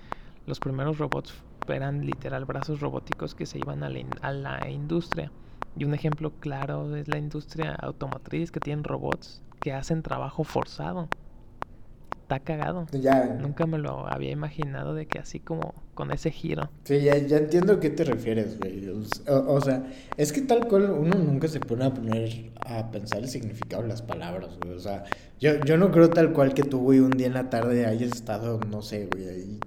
los 0.45 0.59
primeros 0.59 0.97
robots 0.99 1.33
eran 1.67 2.05
literal 2.05 2.45
brazos 2.45 2.81
robóticos 2.81 3.33
que 3.35 3.45
se 3.45 3.59
iban 3.59 3.83
a 3.83 3.89
la, 3.89 3.99
in- 3.99 4.15
a 4.21 4.31
la 4.31 4.69
industria. 4.69 5.31
Y 5.77 5.85
un 5.85 5.93
ejemplo 5.93 6.31
claro 6.39 6.95
es 6.95 7.07
la 7.07 7.17
industria 7.17 7.73
automotriz 7.75 8.51
que 8.51 8.59
tienen 8.59 8.83
robots 8.83 9.41
que 9.61 9.73
hacen 9.73 10.03
trabajo 10.03 10.43
forzado. 10.43 11.07
Está 12.31 12.45
cagado. 12.45 12.87
Ya. 12.93 13.25
Nunca 13.25 13.65
me 13.65 13.77
lo 13.77 14.07
había 14.07 14.31
imaginado 14.31 14.93
de 14.93 15.05
que 15.05 15.19
así 15.19 15.41
como 15.41 15.73
con 15.93 16.11
ese 16.11 16.31
giro. 16.31 16.69
Sí, 16.85 17.01
ya, 17.01 17.17
ya 17.17 17.35
entiendo 17.35 17.73
a 17.73 17.79
qué 17.81 17.89
te 17.89 18.05
refieres, 18.05 18.57
güey. 18.57 18.87
O, 19.27 19.59
sea, 19.59 19.83
es 20.15 20.31
que 20.31 20.39
tal 20.39 20.65
cual 20.69 20.91
uno 20.91 21.17
nunca 21.17 21.49
se 21.49 21.59
pone 21.59 21.83
a 21.83 21.93
poner 21.93 22.53
a 22.65 22.89
pensar 22.89 23.19
el 23.19 23.27
significado 23.27 23.81
de 23.81 23.89
las 23.89 24.01
palabras, 24.01 24.57
güey. 24.63 24.77
O 24.77 24.79
sea, 24.79 25.03
yo, 25.41 25.59
yo 25.65 25.75
no 25.75 25.91
creo 25.91 26.09
tal 26.09 26.31
cual 26.31 26.53
que 26.53 26.63
tú, 26.63 26.79
güey, 26.79 26.99
un 26.99 27.11
día 27.11 27.27
en 27.27 27.33
la 27.33 27.49
tarde 27.49 27.85
hayas 27.85 28.13
estado, 28.13 28.61
no 28.61 28.81
sé, 28.81 29.09
güey, 29.11 29.27
ahí 29.27 29.59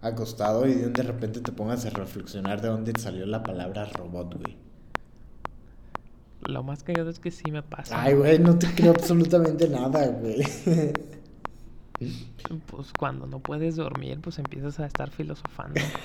acostado 0.00 0.68
y 0.68 0.74
de 0.74 1.02
repente 1.02 1.40
te 1.40 1.50
pongas 1.50 1.84
a 1.84 1.90
reflexionar 1.90 2.60
de 2.60 2.68
dónde 2.68 2.92
salió 2.96 3.26
la 3.26 3.42
palabra 3.42 3.86
robot, 3.86 4.36
güey. 4.40 4.56
Lo 6.42 6.62
más 6.62 6.84
cagado 6.84 7.10
es 7.10 7.18
que 7.18 7.32
sí 7.32 7.50
me 7.50 7.64
pasa. 7.64 8.00
Ay, 8.00 8.14
güey, 8.14 8.38
no 8.38 8.56
te 8.56 8.68
creo 8.68 8.92
absolutamente 8.92 9.68
nada, 9.68 10.06
güey. 10.06 10.44
Pues 12.66 12.92
cuando 12.92 13.26
no 13.26 13.38
puedes 13.40 13.76
dormir, 13.76 14.20
pues 14.20 14.38
empiezas 14.38 14.78
a 14.80 14.86
estar 14.86 15.10
filosofando. 15.10 15.80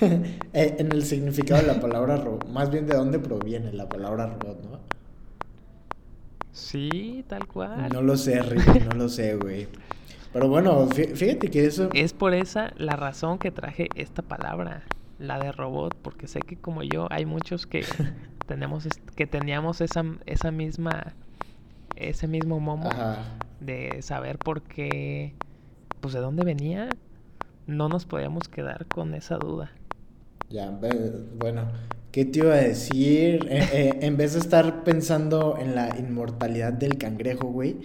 Eh, 0.52 0.76
en 0.78 0.90
el 0.92 1.04
significado 1.04 1.60
de 1.60 1.66
la 1.68 1.80
palabra 1.80 2.16
robot, 2.16 2.48
más 2.48 2.70
bien 2.70 2.86
de 2.86 2.94
dónde 2.94 3.18
proviene 3.18 3.72
la 3.72 3.88
palabra 3.88 4.26
robot, 4.26 4.64
¿no? 4.64 4.78
Sí, 6.52 7.24
tal 7.28 7.46
cual. 7.46 7.92
No 7.92 8.02
lo 8.02 8.16
sé, 8.16 8.42
Ricky, 8.42 8.80
no 8.80 8.94
lo 8.94 9.08
sé, 9.08 9.36
güey. 9.36 9.68
Pero 10.32 10.48
bueno, 10.48 10.86
fí- 10.88 11.14
fíjate 11.14 11.50
que 11.50 11.66
eso... 11.66 11.90
Es 11.94 12.12
por 12.12 12.34
esa 12.34 12.72
la 12.76 12.96
razón 12.96 13.38
que 13.38 13.50
traje 13.50 13.88
esta 13.94 14.22
palabra, 14.22 14.82
la 15.18 15.38
de 15.38 15.52
robot, 15.52 15.94
porque 16.02 16.26
sé 16.26 16.40
que 16.40 16.56
como 16.56 16.82
yo 16.82 17.06
hay 17.10 17.24
muchos 17.26 17.66
que 17.66 17.84
tenemos 18.46 18.86
que 19.14 19.26
teníamos 19.26 19.80
esa 19.80 20.04
esa 20.26 20.50
misma 20.50 21.14
ese 21.96 22.26
mismo 22.26 22.58
momo 22.60 22.88
Ajá. 22.88 23.18
de 23.60 24.02
saber 24.02 24.38
por 24.38 24.62
qué 24.62 25.34
pues 26.00 26.14
de 26.14 26.20
dónde 26.20 26.44
venía. 26.44 26.88
No 27.66 27.88
nos 27.88 28.06
podíamos 28.06 28.48
quedar 28.48 28.86
con 28.88 29.14
esa 29.14 29.38
duda. 29.38 29.72
Ya, 30.48 30.70
bueno, 31.38 31.70
¿qué 32.10 32.24
te 32.24 32.40
iba 32.40 32.54
a 32.54 32.56
decir? 32.56 33.46
Eh, 33.50 33.68
eh, 33.72 33.98
en 34.02 34.16
vez 34.16 34.32
de 34.34 34.40
estar 34.40 34.82
pensando 34.84 35.56
en 35.58 35.74
la 35.76 35.96
inmortalidad 35.98 36.72
del 36.72 36.98
cangrejo, 36.98 37.46
güey, 37.48 37.76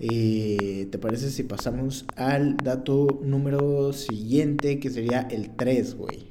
eh, 0.00 0.88
¿te 0.90 0.98
parece 0.98 1.30
si 1.30 1.44
pasamos 1.44 2.06
al 2.16 2.56
dato 2.56 3.20
número 3.22 3.92
siguiente, 3.92 4.80
que 4.80 4.90
sería 4.90 5.20
el 5.30 5.50
3, 5.56 5.94
güey? 5.96 6.26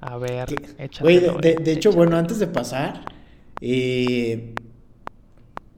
A 0.00 0.16
ver, 0.18 0.48
Güey, 0.98 1.20
de, 1.20 1.30
de- 1.40 1.54
de 1.56 1.72
hecho, 1.72 1.92
bueno, 1.92 2.16
antes 2.16 2.38
de 2.38 2.46
pasar, 2.46 3.04
eh, 3.60 4.54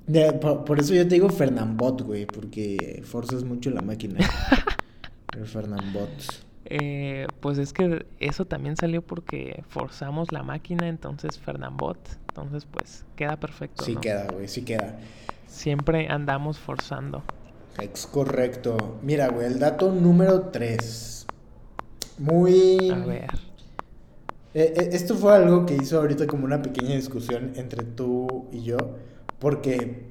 de- 0.09 0.33
por, 0.33 0.65
por 0.65 0.81
eso 0.81 0.95
yo 0.95 1.07
te 1.07 1.15
digo 1.15 1.29
Fernambot, 1.31 2.03
güey, 2.03 2.27
porque 2.27 3.03
forzas 3.05 3.45
mucho 3.45 3.71
la 3.71 3.83
máquina. 3.83 4.19
El 5.37 5.47
Fernambot. 5.47 6.11
Eh, 6.65 7.27
pues 7.41 7.57
es 7.59 7.73
que 7.73 8.05
eso 8.21 8.45
también 8.45 8.77
salió 8.77 9.01
porque 9.01 9.63
forzamos 9.69 10.33
la 10.33 10.43
máquina, 10.43 10.89
entonces 10.89 11.39
Fernambot, 11.39 11.99
entonces 12.29 12.67
pues 12.71 13.05
queda 13.17 13.37
perfecto. 13.39 13.85
Sí 13.85 13.95
¿no? 13.95 14.01
queda, 14.01 14.27
güey, 14.33 14.49
sí 14.49 14.63
queda. 14.63 14.99
Siempre 15.47 16.09
andamos 16.09 16.59
forzando. 16.59 17.23
Es 17.81 18.07
correcto. 18.07 18.99
Mira, 19.03 19.29
güey, 19.29 19.47
el 19.47 19.59
dato 19.59 19.93
número 19.93 20.49
3. 20.51 21.27
Muy... 22.19 22.91
A 22.91 22.99
ver. 22.99 23.31
Eh, 24.55 24.75
eh, 24.77 24.89
esto 24.93 25.15
fue 25.15 25.35
algo 25.37 25.65
que 25.65 25.75
hizo 25.77 25.99
ahorita 26.01 26.27
como 26.27 26.45
una 26.45 26.61
pequeña 26.61 26.97
discusión 26.97 27.53
entre 27.57 27.85
tú 27.85 28.47
y 28.51 28.63
yo, 28.63 28.77
porque 29.39 30.07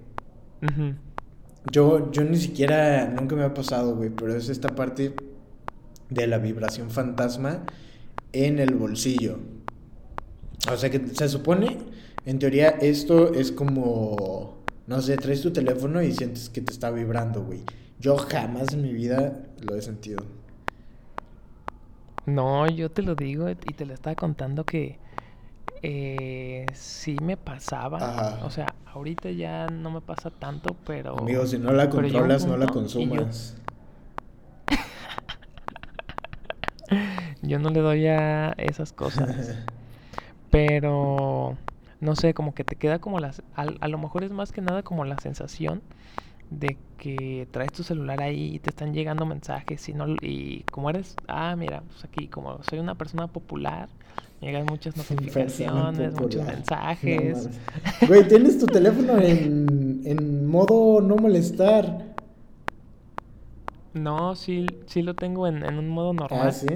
yo, 1.72 2.12
yo 2.12 2.24
ni 2.24 2.38
siquiera, 2.38 3.08
nunca 3.08 3.36
me 3.36 3.44
ha 3.44 3.54
pasado, 3.54 3.96
güey, 3.96 4.10
pero 4.10 4.36
es 4.36 4.50
esta 4.50 4.76
parte 4.76 5.14
de 6.10 6.28
la 6.28 6.38
vibración 6.38 6.90
fantasma 6.90 7.64
en 8.32 8.60
el 8.60 8.76
bolsillo. 8.76 9.40
O 10.72 10.78
sea 10.78 10.90
que 10.90 11.06
se 11.08 11.30
supone, 11.30 11.78
en 12.26 12.40
teoría, 12.40 12.70
esto 12.70 13.34
es 13.34 13.52
como, 13.52 14.58
no 14.88 15.02
sé, 15.02 15.18
traes 15.18 15.42
tu 15.42 15.52
teléfono 15.52 16.02
y 16.02 16.14
sientes 16.14 16.50
que 16.50 16.62
te 16.62 16.72
está 16.72 16.92
vibrando, 16.92 17.44
güey. 17.44 17.64
Yo 18.00 18.18
jamás 18.18 18.74
en 18.74 18.82
mi 18.84 18.94
vida 18.94 19.44
lo 19.62 19.76
he 19.76 19.82
sentido. 19.82 20.24
No, 22.26 22.68
yo 22.70 22.92
te 22.92 23.02
lo 23.02 23.16
digo 23.16 23.50
y 23.50 23.56
te 23.56 23.86
lo 23.86 23.94
estaba 23.94 24.16
contando 24.16 24.66
que 24.66 25.00
eh, 25.84 26.68
sí 26.74 27.20
me 27.22 27.38
pasaba. 27.38 27.98
Ajá. 27.98 28.46
O 28.46 28.50
sea, 28.50 28.74
ahorita 28.94 29.30
ya 29.32 29.68
no 29.70 29.92
me 29.92 30.02
pasa 30.02 30.30
tanto, 30.30 30.76
pero... 30.86 31.20
Amigo, 31.20 31.46
si 31.46 31.58
no 31.58 31.72
la 31.74 31.90
controlas, 31.90 32.46
no 32.46 32.58
la 32.58 32.68
yo- 32.68 32.74
consumas. 32.74 33.56
Yo 37.42 37.60
no 37.60 37.70
le 37.70 37.80
doy 37.82 38.08
a 38.08 38.52
esas 38.58 38.94
cosas. 38.94 39.58
Pero 40.50 41.58
no 42.00 42.16
sé, 42.16 42.34
como 42.34 42.54
que 42.54 42.64
te 42.64 42.76
queda 42.76 43.00
como 43.00 43.20
las. 43.20 43.42
A, 43.56 43.66
a 43.80 43.88
lo 43.88 43.98
mejor 43.98 44.24
es 44.24 44.32
más 44.32 44.52
que 44.52 44.62
nada 44.62 44.84
como 44.84 45.06
la 45.06 45.20
sensación 45.20 45.82
de 46.50 46.78
que 46.98 47.48
traes 47.52 47.72
tu 47.72 47.84
celular 47.84 48.22
ahí 48.22 48.56
y 48.56 48.60
te 48.60 48.70
están 48.70 48.94
llegando 48.94 49.26
mensajes 49.26 49.88
y 49.90 49.94
no 49.94 50.08
y 50.22 50.64
como 50.72 50.90
eres, 50.90 51.16
ah, 51.28 51.56
mira, 51.56 51.82
pues 51.88 52.04
aquí 52.06 52.28
como 52.28 52.64
soy 52.64 52.80
una 52.80 52.96
persona 52.96 53.28
popular, 53.28 53.90
me 54.42 54.48
llegan 54.48 54.66
muchas 54.66 54.96
notificaciones, 54.98 56.14
muchos 56.20 56.46
mensajes. 56.46 57.50
No. 58.02 58.08
Güey, 58.08 58.28
tienes 58.28 58.58
tu 58.60 58.66
teléfono 58.68 59.18
en, 59.20 60.02
en 60.06 60.48
modo 60.48 61.02
no 61.02 61.16
molestar. 61.18 62.16
No, 63.94 64.36
sí, 64.36 64.68
sí 64.86 65.02
lo 65.02 65.16
tengo 65.16 65.48
en, 65.48 65.64
en 65.66 65.78
un 65.80 65.90
modo 65.90 66.14
normal. 66.14 66.48
Ah, 66.48 66.52
sí. 66.52 66.68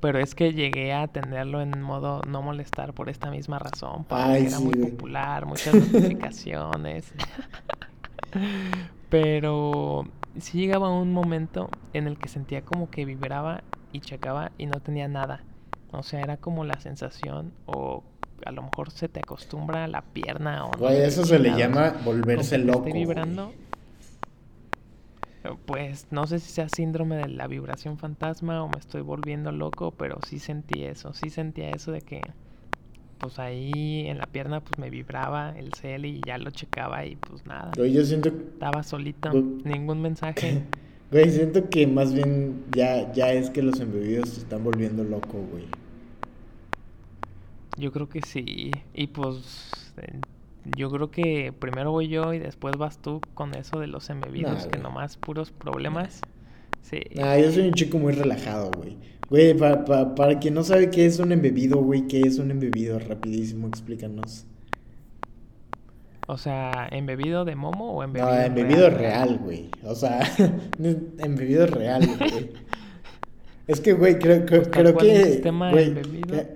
Pero 0.00 0.18
es 0.18 0.34
que 0.34 0.52
llegué 0.52 0.92
a 0.92 1.06
tenerlo 1.06 1.60
en 1.60 1.80
modo 1.80 2.22
no 2.26 2.42
molestar 2.42 2.92
por 2.94 3.08
esta 3.08 3.30
misma 3.30 3.58
razón, 3.58 4.04
porque 4.08 4.24
Ay, 4.24 4.46
era 4.46 4.56
sí, 4.58 4.64
muy 4.64 4.74
güey. 4.74 4.90
popular, 4.90 5.46
muchas 5.46 5.74
notificaciones. 5.92 7.12
Pero 9.08 10.06
sí 10.38 10.58
llegaba 10.58 10.90
un 10.90 11.12
momento 11.12 11.68
en 11.92 12.06
el 12.06 12.18
que 12.18 12.28
sentía 12.28 12.62
como 12.62 12.90
que 12.90 13.04
vibraba 13.04 13.62
y 13.92 14.00
checaba 14.00 14.52
y 14.58 14.66
no 14.66 14.80
tenía 14.80 15.08
nada. 15.08 15.44
O 15.92 16.02
sea, 16.02 16.20
era 16.20 16.38
como 16.38 16.64
la 16.64 16.80
sensación 16.80 17.52
o 17.66 18.02
a 18.44 18.52
lo 18.52 18.62
mejor 18.62 18.90
se 18.90 19.08
te 19.08 19.20
acostumbra 19.20 19.86
la 19.86 20.02
pierna 20.02 20.64
o 20.64 20.76
no 20.76 20.88
eso 20.88 21.24
se 21.24 21.38
le 21.38 21.54
llama 21.56 21.94
volverse 22.04 22.58
loco. 22.58 22.78
esté 22.80 22.90
güey. 22.90 23.04
vibrando. 23.04 23.52
Pues 25.66 26.06
no 26.10 26.26
sé 26.26 26.38
si 26.38 26.50
sea 26.52 26.68
síndrome 26.68 27.16
de 27.16 27.28
la 27.28 27.48
vibración 27.48 27.98
fantasma 27.98 28.62
o 28.62 28.68
me 28.68 28.78
estoy 28.78 29.02
volviendo 29.02 29.50
loco, 29.50 29.90
pero 29.90 30.18
sí 30.24 30.38
sentí 30.38 30.84
eso, 30.84 31.14
sí 31.14 31.30
sentía 31.30 31.70
eso 31.70 31.90
de 31.90 32.00
que 32.00 32.22
pues 33.22 33.38
ahí 33.38 34.08
en 34.08 34.18
la 34.18 34.26
pierna 34.26 34.60
pues 34.60 34.78
me 34.78 34.90
vibraba 34.90 35.50
el 35.56 35.72
cel 35.74 36.06
y 36.06 36.20
ya 36.26 36.38
lo 36.38 36.50
checaba 36.50 37.06
y 37.06 37.14
pues 37.14 37.46
nada, 37.46 37.70
Güey, 37.76 37.92
yo 37.92 38.04
siento, 38.04 38.30
estaba 38.30 38.82
solito, 38.82 39.30
Güey. 39.30 39.44
ningún 39.64 40.02
mensaje. 40.02 40.64
güey, 41.12 41.30
siento 41.30 41.70
que 41.70 41.86
más 41.86 42.12
bien 42.12 42.64
ya, 42.74 43.12
ya 43.12 43.32
es 43.32 43.48
que 43.50 43.62
los 43.62 43.78
embebidos 43.78 44.28
se 44.30 44.40
están 44.40 44.64
volviendo 44.64 45.04
loco, 45.04 45.38
güey. 45.52 45.66
Yo 47.78 47.92
creo 47.92 48.08
que 48.08 48.22
sí, 48.22 48.72
y 48.92 49.06
pues 49.06 49.94
yo 50.76 50.90
creo 50.90 51.12
que 51.12 51.52
primero 51.56 51.92
voy 51.92 52.08
yo 52.08 52.34
y 52.34 52.40
después 52.40 52.76
vas 52.76 52.98
tú 52.98 53.20
con 53.34 53.54
eso 53.54 53.78
de 53.78 53.86
los 53.86 54.10
embebidos, 54.10 54.64
Nah, 54.64 54.70
que 54.72 54.78
nomás 54.80 55.16
puros 55.16 55.52
problemas. 55.52 56.20
Sí. 56.82 57.00
Ah, 57.22 57.38
yo 57.38 57.52
soy 57.52 57.68
un 57.68 57.74
chico 57.74 57.98
muy 57.98 58.14
relajado, 58.14 58.70
güey. 58.76 58.96
Güey, 59.32 59.54
pa- 59.56 59.82
pa- 59.82 60.14
para 60.14 60.38
quien 60.38 60.52
no 60.52 60.62
sabe 60.62 60.90
qué 60.90 61.06
es 61.06 61.18
un 61.18 61.32
embebido, 61.32 61.82
güey, 61.82 62.06
¿qué 62.06 62.20
es 62.20 62.38
un 62.38 62.50
embebido? 62.50 62.98
Rapidísimo, 62.98 63.66
explícanos. 63.66 64.44
O 66.28 66.36
sea, 66.36 66.86
¿embebido 66.92 67.46
de 67.46 67.56
momo 67.56 67.92
o 67.94 68.02
embebido 68.02 68.30
No, 68.30 68.38
embebido 68.42 68.90
real, 68.90 69.38
güey. 69.42 69.70
O 69.84 69.94
sea, 69.94 70.20
embebido 71.18 71.66
real, 71.66 72.06
güey. 72.18 72.50
Es 73.66 73.80
que, 73.80 73.94
güey, 73.94 74.18
creo, 74.18 74.44
creo, 74.44 74.64
creo 74.70 74.96
que. 74.98 75.40
güey, 75.72 75.94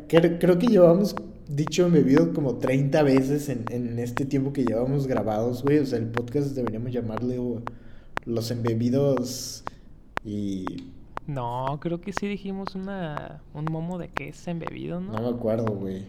creo, 0.06 0.38
creo 0.38 0.58
que 0.58 0.66
llevamos 0.66 1.16
dicho 1.48 1.86
embebido 1.86 2.34
como 2.34 2.56
30 2.56 3.02
veces 3.04 3.48
en, 3.48 3.64
en 3.70 3.98
este 4.00 4.26
tiempo 4.26 4.52
que 4.52 4.64
llevamos 4.66 5.06
grabados, 5.06 5.62
güey. 5.62 5.78
O 5.78 5.86
sea, 5.86 5.98
el 5.98 6.08
podcast 6.08 6.48
deberíamos 6.54 6.92
llamarle 6.92 7.40
Los 8.26 8.50
Embebidos 8.50 9.64
y. 10.26 10.66
No, 11.26 11.78
creo 11.80 12.00
que 12.00 12.12
sí 12.12 12.28
dijimos 12.28 12.74
una, 12.74 13.40
un 13.52 13.64
momo 13.64 13.98
de 13.98 14.08
que 14.08 14.28
es 14.28 14.46
embebido, 14.46 15.00
¿no? 15.00 15.12
No 15.12 15.22
me 15.22 15.36
acuerdo, 15.36 15.72
güey. 15.72 16.06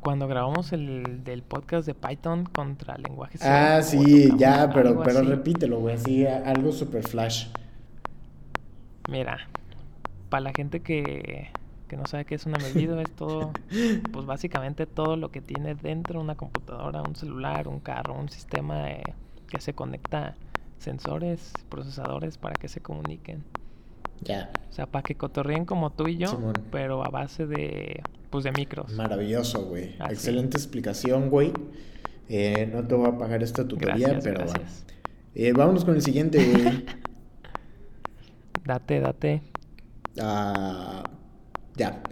Cuando 0.00 0.28
grabamos 0.28 0.72
el 0.74 1.24
del 1.24 1.42
podcast 1.42 1.86
de 1.86 1.94
Python 1.94 2.44
contra 2.44 2.98
lenguajes. 2.98 3.40
Ah, 3.42 3.80
sí, 3.82 4.30
ya, 4.36 4.70
pero, 4.70 5.02
pero 5.02 5.20
así. 5.20 5.28
repítelo, 5.28 5.80
güey. 5.80 5.94
Así, 5.94 6.26
algo 6.26 6.72
super 6.72 7.02
flash. 7.02 7.46
Mira, 9.08 9.48
para 10.28 10.42
la 10.42 10.52
gente 10.52 10.80
que, 10.80 11.48
que 11.88 11.96
no 11.96 12.04
sabe 12.04 12.26
qué 12.26 12.34
es 12.34 12.44
un 12.44 12.54
embebido, 12.54 13.00
es 13.00 13.10
todo, 13.12 13.50
pues 14.12 14.26
básicamente 14.26 14.84
todo 14.84 15.16
lo 15.16 15.30
que 15.30 15.40
tiene 15.40 15.74
dentro 15.74 16.20
una 16.20 16.34
computadora, 16.34 17.00
un 17.00 17.16
celular, 17.16 17.66
un 17.66 17.80
carro, 17.80 18.14
un 18.14 18.28
sistema 18.28 18.90
eh, 18.90 19.02
que 19.48 19.58
se 19.58 19.72
conecta 19.72 20.34
sensores, 20.78 21.52
procesadores 21.68 22.38
para 22.38 22.54
que 22.54 22.68
se 22.68 22.80
comuniquen. 22.80 23.44
Ya. 24.22 24.50
O 24.70 24.72
sea, 24.72 24.86
para 24.86 25.02
que 25.02 25.14
cotorreen 25.14 25.64
como 25.64 25.90
tú 25.90 26.08
y 26.08 26.16
yo, 26.16 26.28
Simón. 26.28 26.54
pero 26.70 27.04
a 27.04 27.08
base 27.08 27.46
de, 27.46 28.02
pues 28.30 28.44
de 28.44 28.52
micros. 28.52 28.92
Maravilloso, 28.92 29.64
güey. 29.66 29.96
Excelente 30.08 30.56
explicación, 30.56 31.30
güey. 31.30 31.52
Eh, 32.28 32.70
no 32.72 32.86
te 32.86 32.94
voy 32.94 33.08
a 33.08 33.18
pagar 33.18 33.42
esta 33.42 33.66
tutoría, 33.66 34.08
Gracias, 34.08 34.24
pero 34.24 34.40
gracias. 34.40 34.84
Eh, 35.34 35.52
vámonos 35.52 35.84
con 35.84 35.94
el 35.94 36.02
siguiente, 36.02 36.44
güey. 36.44 36.84
Date, 38.64 39.00
date. 39.00 39.42
Ah, 40.18 41.04
ya. 41.76 42.02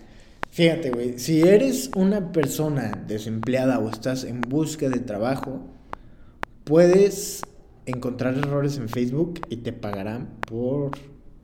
Fíjate, 0.50 0.90
güey. 0.90 1.18
Si 1.18 1.40
eres 1.40 1.90
una 1.96 2.30
persona 2.30 3.02
desempleada 3.06 3.78
o 3.78 3.88
estás 3.88 4.24
en 4.24 4.42
busca 4.42 4.90
de 4.90 5.00
trabajo, 5.00 5.62
puedes 6.64 7.42
encontrar 7.86 8.36
errores 8.38 8.78
en 8.78 8.88
Facebook 8.88 9.40
y 9.50 9.58
te 9.58 9.72
pagarán 9.72 10.40
por 10.46 10.92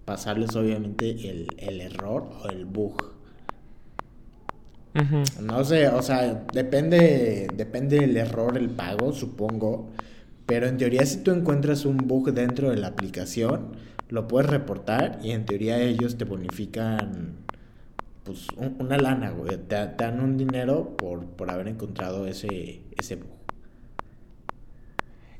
pasarles, 0.04 0.56
obviamente, 0.56 1.10
el, 1.30 1.54
el 1.58 1.80
error 1.80 2.30
o 2.44 2.48
el 2.48 2.64
bug. 2.66 3.14
No 5.40 5.62
sé, 5.64 5.88
o 5.88 6.02
sea, 6.02 6.46
depende, 6.52 7.52
depende 7.54 8.00
del 8.00 8.16
error, 8.16 8.56
el 8.58 8.70
pago, 8.70 9.12
supongo. 9.12 9.90
Pero 10.46 10.66
en 10.66 10.78
teoría, 10.78 11.06
si 11.06 11.18
tú 11.22 11.30
encuentras 11.32 11.84
un 11.84 12.08
bug 12.08 12.32
dentro 12.32 12.70
de 12.70 12.76
la 12.78 12.88
aplicación, 12.88 13.76
lo 14.08 14.26
puedes 14.28 14.50
reportar 14.50 15.20
y 15.22 15.32
en 15.32 15.46
teoría 15.46 15.80
ellos 15.80 16.16
te 16.18 16.24
bonifican, 16.24 17.36
pues, 18.24 18.48
un- 18.58 18.76
una 18.80 18.98
lana, 18.98 19.30
güey. 19.32 19.56
Te, 19.58 19.76
te 19.88 20.04
dan 20.04 20.20
un 20.20 20.38
dinero 20.38 20.96
por, 20.98 21.26
por 21.26 21.50
haber 21.50 21.68
encontrado 21.68 22.26
ese, 22.28 22.82
ese 22.98 23.16
bug. 23.16 23.37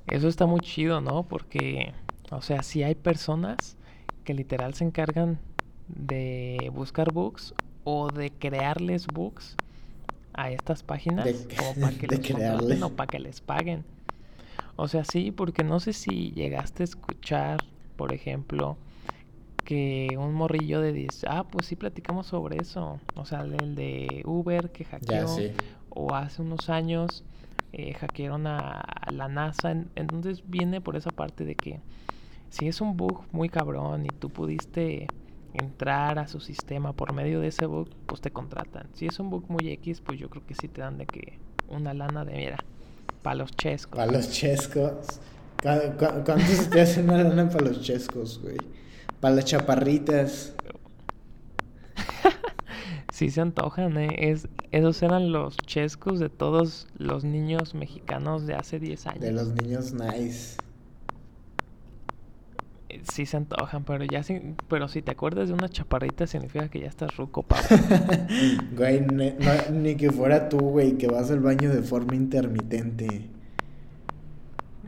Eso 0.08 0.28
está 0.28 0.46
muy 0.46 0.60
chido, 0.60 1.00
¿no? 1.00 1.28
Porque, 1.28 1.94
o 2.30 2.40
sea, 2.42 2.62
si 2.62 2.82
hay 2.82 2.94
personas 2.94 3.76
que 4.24 4.34
literal 4.34 4.74
se 4.74 4.84
encargan 4.84 5.40
de 5.88 6.70
buscar 6.74 7.10
bugs 7.10 7.54
o 7.84 8.10
de 8.10 8.30
crearles 8.32 9.08
bugs 9.08 9.58
a 10.34 10.50
estas 10.52 10.82
páginas 10.84 11.48
De- 11.48 11.56
como 11.56 11.78
para 11.78 11.96
que 11.98 12.08
contraten 12.22 12.82
crearles. 12.82 12.84
o 12.84 12.96
para 12.96 13.10
que 13.10 13.20
les 13.20 13.40
paguen. 13.40 13.86
O 14.76 14.88
sea, 14.88 15.04
sí, 15.04 15.32
porque 15.32 15.64
no 15.64 15.80
sé 15.80 15.92
si 15.92 16.32
llegaste 16.32 16.82
a 16.82 16.84
escuchar, 16.84 17.64
por 17.96 18.12
ejemplo, 18.12 18.78
que 19.64 20.16
un 20.18 20.34
morrillo 20.34 20.80
de 20.80 20.92
10, 20.92 21.24
ah, 21.28 21.48
pues 21.50 21.66
sí 21.66 21.76
platicamos 21.76 22.28
sobre 22.28 22.58
eso. 22.60 23.00
O 23.14 23.24
sea, 23.24 23.42
el 23.42 23.74
de 23.74 24.22
Uber 24.26 24.72
que 24.72 24.84
Ya, 25.00 25.26
hackeó 25.26 25.26
sí. 25.26 25.52
o 25.90 26.14
hace 26.14 26.42
unos 26.42 26.70
años 26.70 27.24
eh, 27.72 27.94
hackearon 27.94 28.46
a, 28.46 28.82
la 29.10 29.28
NASA. 29.28 29.70
en- 29.70 29.88
Entonces 29.94 30.42
viene 30.46 30.80
por 30.80 30.96
esa 30.96 31.10
parte 31.10 31.44
de 31.44 31.54
que 31.54 31.80
si 32.50 32.66
es 32.68 32.80
un 32.80 32.96
bug 32.96 33.24
muy 33.32 33.48
cabrón 33.48 34.06
y 34.06 34.08
tú 34.08 34.30
pudiste 34.30 35.06
entrar 35.54 36.18
a 36.18 36.28
su 36.28 36.40
sistema 36.40 36.92
por 36.92 37.12
medio 37.12 37.40
de 37.40 37.48
ese 37.48 37.66
bug, 37.66 37.88
pues 38.06 38.20
te 38.20 38.30
contratan. 38.30 38.88
Si 38.94 39.06
es 39.06 39.18
un 39.18 39.30
bug 39.30 39.44
muy 39.48 39.68
X, 39.70 40.00
pues 40.00 40.18
yo 40.18 40.28
creo 40.30 40.44
que 40.46 40.54
sí 40.54 40.68
te 40.68 40.80
dan 40.80 40.98
de 40.98 41.06
que 41.06 41.38
una 41.68 41.92
lana 41.94 42.24
de, 42.24 42.32
mira, 42.34 42.58
para 43.22 43.36
los 43.36 43.50
chescos. 43.52 43.96
Para 43.98 44.12
los 44.12 44.30
chescos. 44.30 45.20
¿Cu- 45.62 45.98
cu- 45.98 46.24
¿Cuántos 46.24 46.70
te 46.70 46.80
hacen 46.80 47.10
una 47.10 47.22
lana 47.24 47.48
para 47.50 47.66
los 47.66 47.82
chescos, 47.82 48.40
güey? 48.42 48.56
Para 49.20 49.34
las 49.36 49.44
chaparritas. 49.44 50.54
Sí 53.18 53.30
se 53.30 53.40
antojan, 53.40 53.96
¿eh? 53.98 54.30
Es, 54.30 54.46
esos 54.70 55.02
eran 55.02 55.32
los 55.32 55.56
chescos 55.56 56.20
de 56.20 56.28
todos 56.28 56.86
los 56.98 57.24
niños 57.24 57.74
mexicanos 57.74 58.46
de 58.46 58.54
hace 58.54 58.78
10 58.78 59.08
años. 59.08 59.20
De 59.20 59.32
los 59.32 59.48
niños 59.54 59.92
nice. 59.92 60.56
Eh, 62.88 63.00
Sí 63.10 63.26
se 63.26 63.36
antojan, 63.36 63.82
pero 63.82 64.04
ya 64.04 64.22
si, 64.22 64.40
pero 64.68 64.86
si 64.86 65.02
te 65.02 65.10
acuerdas 65.10 65.48
de 65.48 65.54
una 65.54 65.68
chaparrita 65.68 66.28
significa 66.28 66.68
que 66.68 66.78
ya 66.78 66.86
estás 66.86 67.16
ruco, 67.16 67.42
papá. 67.42 67.60
Güey, 68.76 69.00
ne- 69.00 69.34
no- 69.40 69.74
ni 69.76 69.96
que 69.96 70.12
fuera 70.12 70.48
tú, 70.48 70.58
güey, 70.58 70.92
que 70.96 71.08
vas 71.08 71.28
al 71.32 71.40
baño 71.40 71.70
de 71.74 71.82
forma 71.82 72.14
intermitente. 72.14 73.28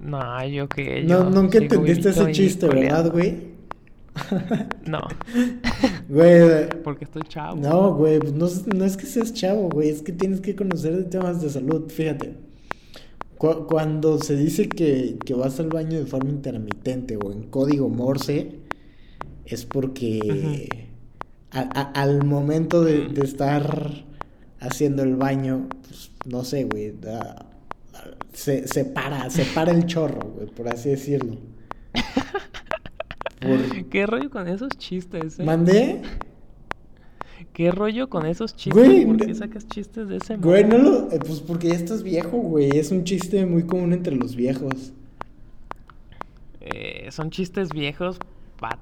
No, 0.01 0.47
yo 0.47 0.69
que 0.69 1.03
No, 1.03 1.29
nunca 1.31 1.59
entendiste 1.59 2.11
ese 2.11 2.31
chiste, 2.31 2.69
¿verdad, 2.69 3.11
güey? 3.11 3.50
No, 4.87 5.01
Güey, 6.09 6.69
porque 6.83 7.05
estoy 7.05 7.23
chavo. 7.29 7.57
no, 7.57 7.95
güey, 7.95 8.19
pues 8.19 8.33
no, 8.33 8.47
es- 8.47 8.67
no 8.67 8.85
es 8.85 8.97
que 8.97 9.07
seas 9.07 9.33
chavo, 9.33 9.69
güey, 9.71 9.89
es 9.91 10.03
que 10.03 10.13
tienes 10.13 10.41
que 10.41 10.55
conocer 10.57 10.97
de 10.97 11.05
temas 11.05 11.41
de 11.41 11.51
salud, 11.51 11.89
fíjate. 11.91 12.35
Cu- 13.39 13.67
cuando 13.67 14.19
se 14.19 14.37
dice 14.37 14.69
que, 14.69 15.17
que 15.25 15.35
vas 15.35 15.59
al 15.61 15.69
baño 15.69 15.99
de 15.99 16.07
forma 16.07 16.31
intermitente 16.31 17.17
o 17.17 17.33
en 17.33 17.45
código 17.45 17.89
Morse, 17.89 18.57
es 19.47 19.65
porque 19.65 20.89
a- 21.51 21.61
a- 21.81 22.01
al 22.03 22.25
momento 22.25 22.83
de, 22.85 23.09
de 23.09 23.23
estar 23.25 24.05
haciendo 24.61 25.03
el 25.03 25.17
baño, 25.17 25.69
pues 25.87 26.11
no 26.27 26.45
sé, 26.45 26.65
güey, 26.65 26.93
da- 27.01 27.47
se, 28.33 28.67
se 28.69 28.85
para, 28.85 29.29
se 29.31 29.45
para 29.47 29.73
el 29.73 29.87
chorro, 29.87 30.31
güey, 30.37 30.47
por 30.49 30.69
así 30.69 30.91
decirlo. 30.91 31.37
Por- 33.41 33.89
¿Qué 33.91 34.07
rollo 34.07 34.31
con 34.31 34.47
esos 34.49 34.71
chistes, 34.77 35.39
eh? 35.39 35.45
¿Mandé? 35.45 36.03
¿Qué 37.53 37.71
rollo 37.73 38.09
con 38.09 38.27
esos 38.27 38.55
chistes? 38.55 38.75
Güey, 38.87 39.07
¿Por 39.07 39.17
qué 39.27 39.35
sacas 39.35 39.67
chistes 39.67 40.09
de 40.09 40.17
ese 40.19 40.37
Güey, 40.37 40.65
modo? 40.65 40.79
no 40.79 40.85
lo. 40.85 41.13
eh, 41.13 41.19
pues 41.19 41.41
porque 41.41 41.69
ya 41.69 41.75
estás 41.75 42.03
viejo, 42.03 42.37
güey. 42.39 42.71
Es 42.79 42.91
un 42.93 43.05
chiste 43.05 43.45
muy 43.47 43.65
común 43.65 43.93
entre 43.93 44.15
los 44.15 44.37
viejos. 44.37 44.93
Eh, 46.61 47.09
son 47.11 47.31
chistes 47.31 47.71
viejos 47.71 48.19
pa, 48.59 48.79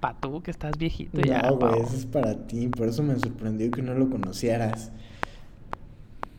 pa 0.00 0.16
tú 0.18 0.42
que 0.42 0.50
estás 0.50 0.78
viejito 0.78 1.20
ya, 1.20 1.42
No, 1.42 1.56
güey, 1.56 1.72
pao. 1.72 1.82
eso 1.82 1.94
es 1.96 2.06
para 2.06 2.34
ti. 2.46 2.68
Por 2.68 2.88
eso 2.88 3.02
me 3.02 3.14
sorprendió 3.18 3.70
que 3.70 3.82
no 3.82 3.94
lo 3.94 4.08
conocieras. 4.08 4.90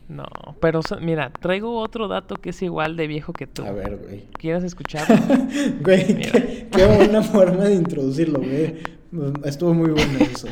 No, 0.06 0.26
pero 0.60 0.80
mira, 1.00 1.30
traigo 1.30 1.78
otro 1.78 2.08
dato 2.08 2.36
que 2.36 2.50
es 2.50 2.60
igual 2.62 2.96
de 2.96 3.06
viejo 3.06 3.32
que 3.32 3.46
tú. 3.46 3.64
A 3.64 3.72
ver, 3.72 3.96
güey. 3.96 4.24
¿Quieres 4.38 4.62
escucharlo? 4.64 5.16
Güey, 5.80 6.06
qué, 6.20 6.68
qué 6.70 6.86
buena 6.86 7.22
forma 7.22 7.64
de 7.64 7.74
introducirlo, 7.74 8.40
güey. 8.40 8.74
Estuvo 9.44 9.72
muy 9.72 9.90
bueno 9.90 10.18
eso. 10.20 10.48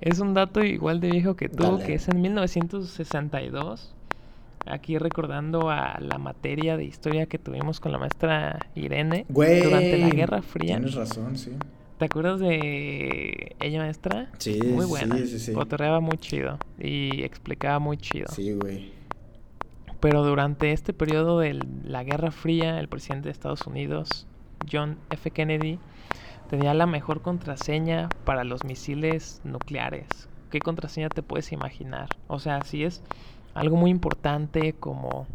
Es 0.00 0.18
un 0.18 0.34
dato 0.34 0.64
igual 0.64 1.00
de 1.00 1.10
viejo 1.10 1.36
que 1.36 1.48
tú, 1.48 1.62
Dale. 1.62 1.84
que 1.84 1.94
es 1.94 2.08
en 2.08 2.20
1962. 2.20 3.94
Aquí 4.66 4.98
recordando 4.98 5.70
a 5.70 5.98
la 6.00 6.18
materia 6.18 6.76
de 6.76 6.84
historia 6.84 7.26
que 7.26 7.38
tuvimos 7.38 7.80
con 7.80 7.92
la 7.92 7.98
maestra 7.98 8.58
Irene 8.74 9.24
Güey. 9.28 9.62
durante 9.62 9.98
la 9.98 10.10
Guerra 10.10 10.42
Fría. 10.42 10.76
Tienes 10.76 10.94
razón, 10.94 11.38
sí. 11.38 11.52
¿Te 12.00 12.06
acuerdas 12.06 12.40
de 12.40 13.56
ella, 13.60 13.80
maestra? 13.80 14.30
Sí, 14.38 14.58
Muy 14.64 14.86
sí, 14.86 14.90
buena. 14.90 15.18
sí, 15.18 15.38
sí. 15.38 15.52
Cotorreaba 15.52 16.00
muy 16.00 16.16
chido 16.16 16.58
y 16.78 17.22
explicaba 17.24 17.78
muy 17.78 17.98
chido. 17.98 18.26
Sí, 18.28 18.54
güey. 18.54 18.90
Pero 20.00 20.24
durante 20.24 20.72
este 20.72 20.94
periodo 20.94 21.40
de 21.40 21.60
la 21.84 22.02
Guerra 22.02 22.30
Fría, 22.30 22.80
el 22.80 22.88
presidente 22.88 23.28
de 23.28 23.32
Estados 23.32 23.66
Unidos, 23.66 24.26
John 24.72 24.96
F. 25.10 25.30
Kennedy, 25.30 25.78
tenía 26.48 26.72
la 26.72 26.86
mejor 26.86 27.20
contraseña 27.20 28.08
para 28.24 28.44
los 28.44 28.64
misiles 28.64 29.42
nucleares. 29.44 30.30
¿Qué 30.50 30.60
contraseña 30.60 31.10
te 31.10 31.22
puedes 31.22 31.52
imaginar? 31.52 32.16
O 32.28 32.38
sea, 32.38 32.62
si 32.62 32.82
es 32.82 33.02
algo 33.52 33.76
muy 33.76 33.90
importante 33.90 34.72
como 34.72 35.26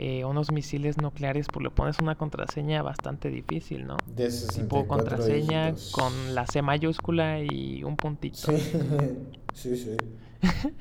eh, 0.00 0.24
unos 0.24 0.50
misiles 0.52 0.96
nucleares, 0.98 1.46
pues 1.52 1.64
le 1.64 1.70
pones 1.70 1.98
una 2.00 2.14
contraseña 2.16 2.82
bastante 2.82 3.30
difícil, 3.30 3.86
¿no? 3.86 3.96
De 4.06 4.30
64 4.30 4.62
Tipo 4.62 4.86
contraseña 4.86 5.66
dígitos. 5.66 5.90
con 5.92 6.34
la 6.34 6.46
C 6.46 6.62
mayúscula 6.62 7.40
y 7.40 7.82
un 7.84 7.96
puntito. 7.96 8.36
Sí, 8.38 8.56
sí, 9.54 9.76
sí. 9.76 9.96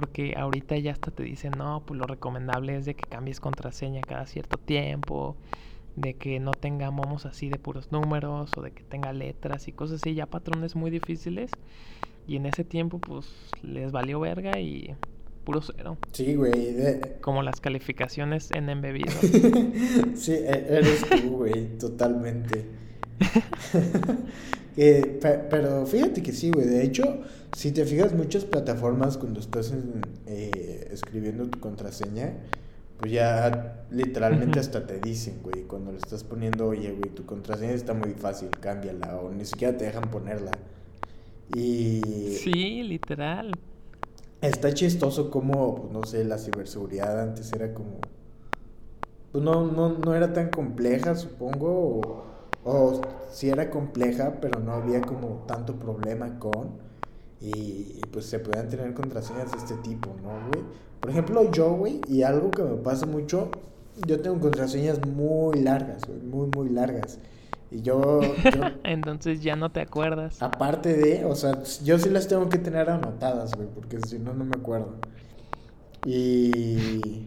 porque 0.00 0.32
ahorita 0.38 0.78
ya 0.78 0.92
hasta 0.92 1.10
te 1.10 1.22
dicen, 1.22 1.52
no, 1.58 1.82
pues 1.84 2.00
lo 2.00 2.06
recomendable 2.06 2.74
es 2.78 2.86
de 2.86 2.94
que 2.94 3.04
cambies 3.06 3.40
contraseña 3.40 4.00
cada 4.00 4.24
cierto 4.26 4.56
tiempo, 4.56 5.36
de 5.96 6.14
que 6.14 6.40
no 6.40 6.52
tenga 6.52 6.90
momos 6.90 7.26
así 7.26 7.50
de 7.50 7.58
puros 7.58 7.92
números 7.92 8.50
o 8.56 8.62
de 8.62 8.70
que 8.70 8.84
tenga 8.84 9.12
letras 9.12 9.68
y 9.68 9.72
cosas 9.72 10.00
así, 10.00 10.14
ya 10.14 10.24
patrones 10.24 10.76
muy 10.76 10.90
difíciles. 10.90 11.50
Y 12.26 12.36
en 12.36 12.46
ese 12.46 12.64
tiempo 12.64 13.00
pues 13.00 13.26
les 13.62 13.92
valió 13.92 14.18
verga 14.18 14.58
y 14.60 14.94
puro 15.44 15.60
cero. 15.60 15.98
sí, 16.12 16.36
güey. 16.36 16.72
de- 16.72 17.18
Como 17.20 17.42
las 17.42 17.60
calificaciones 17.60 18.50
en 18.52 18.70
embebido. 18.70 19.12
sí, 20.14 20.32
e- 20.32 20.66
eres 20.70 21.04
tú, 21.06 21.36
güey, 21.36 21.76
totalmente. 21.76 22.64
Pe- 24.74 25.46
pero 25.50 25.86
fíjate 25.86 26.22
que 26.22 26.32
sí, 26.32 26.50
güey. 26.50 26.66
De 26.66 26.82
hecho, 26.82 27.20
si 27.54 27.72
te 27.72 27.84
fijas, 27.84 28.14
muchas 28.14 28.44
plataformas 28.44 29.18
cuando 29.18 29.40
estás 29.40 29.70
en, 29.72 30.00
eh, 30.26 30.88
escribiendo 30.90 31.46
tu 31.46 31.60
contraseña, 31.60 32.34
pues 32.98 33.12
ya 33.12 33.84
literalmente 33.90 34.58
hasta 34.60 34.86
te 34.86 34.98
dicen, 34.98 35.40
güey, 35.42 35.64
cuando 35.64 35.92
le 35.92 35.98
estás 35.98 36.24
poniendo, 36.24 36.68
oye, 36.68 36.90
güey, 36.92 37.10
tu 37.14 37.26
contraseña 37.26 37.72
está 37.72 37.94
muy 37.94 38.12
fácil, 38.14 38.48
cámbiala, 38.60 39.16
o 39.16 39.30
ni 39.30 39.44
siquiera 39.44 39.76
te 39.76 39.84
dejan 39.84 40.10
ponerla. 40.10 40.52
Y 41.54 42.00
Sí, 42.42 42.82
literal. 42.82 43.52
Está 44.40 44.72
chistoso 44.72 45.30
como, 45.30 45.74
pues, 45.76 45.92
no 45.92 46.04
sé, 46.04 46.24
la 46.24 46.38
ciberseguridad 46.38 47.20
antes 47.20 47.52
era 47.52 47.74
como... 47.74 47.98
Pues 49.30 49.42
no, 49.44 49.70
no, 49.70 49.98
no 49.98 50.14
era 50.14 50.32
tan 50.32 50.50
compleja, 50.50 51.14
supongo, 51.14 51.68
o, 51.70 52.24
o 52.64 53.00
sí 53.30 53.50
era 53.50 53.70
compleja, 53.70 54.34
pero 54.40 54.60
no 54.60 54.72
había 54.72 55.00
como 55.02 55.44
tanto 55.46 55.76
problema 55.78 56.38
con... 56.38 56.80
Y, 57.40 57.48
y, 57.98 58.02
pues 58.12 58.26
se 58.26 58.38
podían 58.38 58.68
tener 58.68 58.94
contraseñas 58.94 59.50
de 59.50 59.58
este 59.58 59.74
tipo, 59.76 60.14
¿no, 60.22 60.40
güey? 60.48 60.64
Por 61.00 61.10
ejemplo, 61.10 61.50
yo, 61.50 61.72
güey, 61.74 62.00
y 62.08 62.22
algo 62.22 62.52
que 62.52 62.62
me 62.62 62.76
pasa 62.76 63.04
mucho, 63.06 63.50
yo 64.06 64.20
tengo 64.20 64.38
contraseñas 64.38 65.04
muy 65.06 65.60
largas, 65.60 66.02
güey, 66.06 66.20
muy, 66.20 66.46
muy 66.54 66.68
largas. 66.68 67.18
Y 67.70 67.82
yo, 67.82 68.20
yo 68.52 68.60
Entonces 68.84 69.42
ya 69.42 69.56
no 69.56 69.72
te 69.72 69.80
acuerdas. 69.80 70.40
Aparte 70.40 70.94
de, 70.94 71.24
o 71.24 71.34
sea, 71.34 71.62
yo 71.82 71.98
sí 71.98 72.10
las 72.10 72.28
tengo 72.28 72.48
que 72.48 72.58
tener 72.58 72.88
anotadas, 72.90 73.54
güey, 73.56 73.66
porque 73.74 73.98
si 74.06 74.18
no, 74.20 74.34
no 74.34 74.44
me 74.44 74.54
acuerdo. 74.56 74.94
Y, 76.04 77.26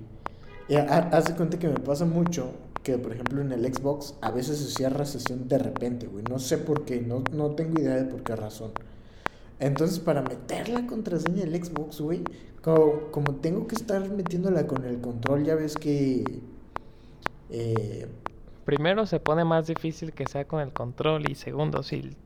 y 0.67 0.75
ha- 0.75 1.09
haz 1.11 1.25
de 1.25 1.35
cuenta 1.35 1.57
que 1.59 1.67
me 1.67 1.79
pasa 1.79 2.05
mucho 2.05 2.51
que, 2.85 2.99
por 2.99 3.13
ejemplo, 3.13 3.41
en 3.41 3.51
el 3.53 3.65
Xbox 3.75 4.15
a 4.21 4.31
veces 4.31 4.59
se 4.59 4.71
cierra 4.71 5.05
sesión 5.05 5.49
de 5.49 5.59
repente, 5.59 6.07
güey. 6.07 6.25
No 6.29 6.39
sé 6.39 6.59
por 6.59 6.85
qué, 6.85 7.01
no, 7.01 7.23
no 7.33 7.55
tengo 7.55 7.81
idea 7.81 7.97
de 7.97 8.05
por 8.05 8.23
qué 8.23 8.37
razón. 8.37 8.73
Entonces, 9.59 9.99
para 9.99 10.21
meter 10.23 10.69
la 10.69 10.87
contraseña 10.87 11.45
del 11.45 11.63
Xbox, 11.63 12.01
güey, 12.01 12.23
como, 12.63 13.11
como 13.11 13.35
tengo 13.37 13.67
que 13.67 13.75
estar 13.75 14.09
metiéndola 14.11 14.67
con 14.67 14.85
el 14.85 15.01
control, 15.01 15.45
ya 15.45 15.55
ves 15.55 15.75
que... 15.77 16.43
eh, 17.49 18.07
Primero 18.65 19.05
se 19.05 19.19
pone 19.19 19.45
más 19.45 19.67
difícil 19.67 20.13
que 20.13 20.27
sea 20.27 20.45
con 20.47 20.59
el 20.61 20.73
control 20.73 21.29
y 21.29 21.35
segundo, 21.35 21.83
si 21.83 22.17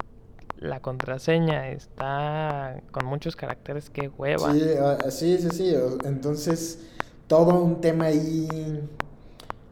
la 0.57 0.81
contraseña 0.81 1.69
está 1.71 2.83
con 2.91 3.05
muchos 3.05 3.35
caracteres, 3.35 3.89
qué 3.89 4.07
hueva. 4.09 4.53
Sí, 4.53 4.61
ah, 4.81 4.97
sí, 5.11 5.37
sí, 5.37 5.49
sí. 5.51 5.73
Entonces, 6.05 6.79
todo 7.27 7.61
un 7.63 7.81
tema 7.81 8.05
ahí. 8.05 8.47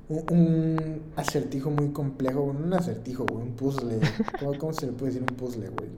Un, 0.10 0.24
un 0.32 1.02
acertijo 1.16 1.70
muy 1.70 1.90
complejo. 1.92 2.44
bueno, 2.44 2.62
Un 2.66 2.74
acertijo, 2.74 3.26
güey. 3.26 3.44
Un 3.44 3.54
puzzle. 3.56 4.00
¿Cómo, 4.40 4.58
cómo 4.58 4.74
se 4.74 4.86
le 4.88 4.94
puede 4.94 5.12
decir 5.14 5.26
un 5.30 5.36
puzzle, 5.36 5.70
güey? 5.70 5.90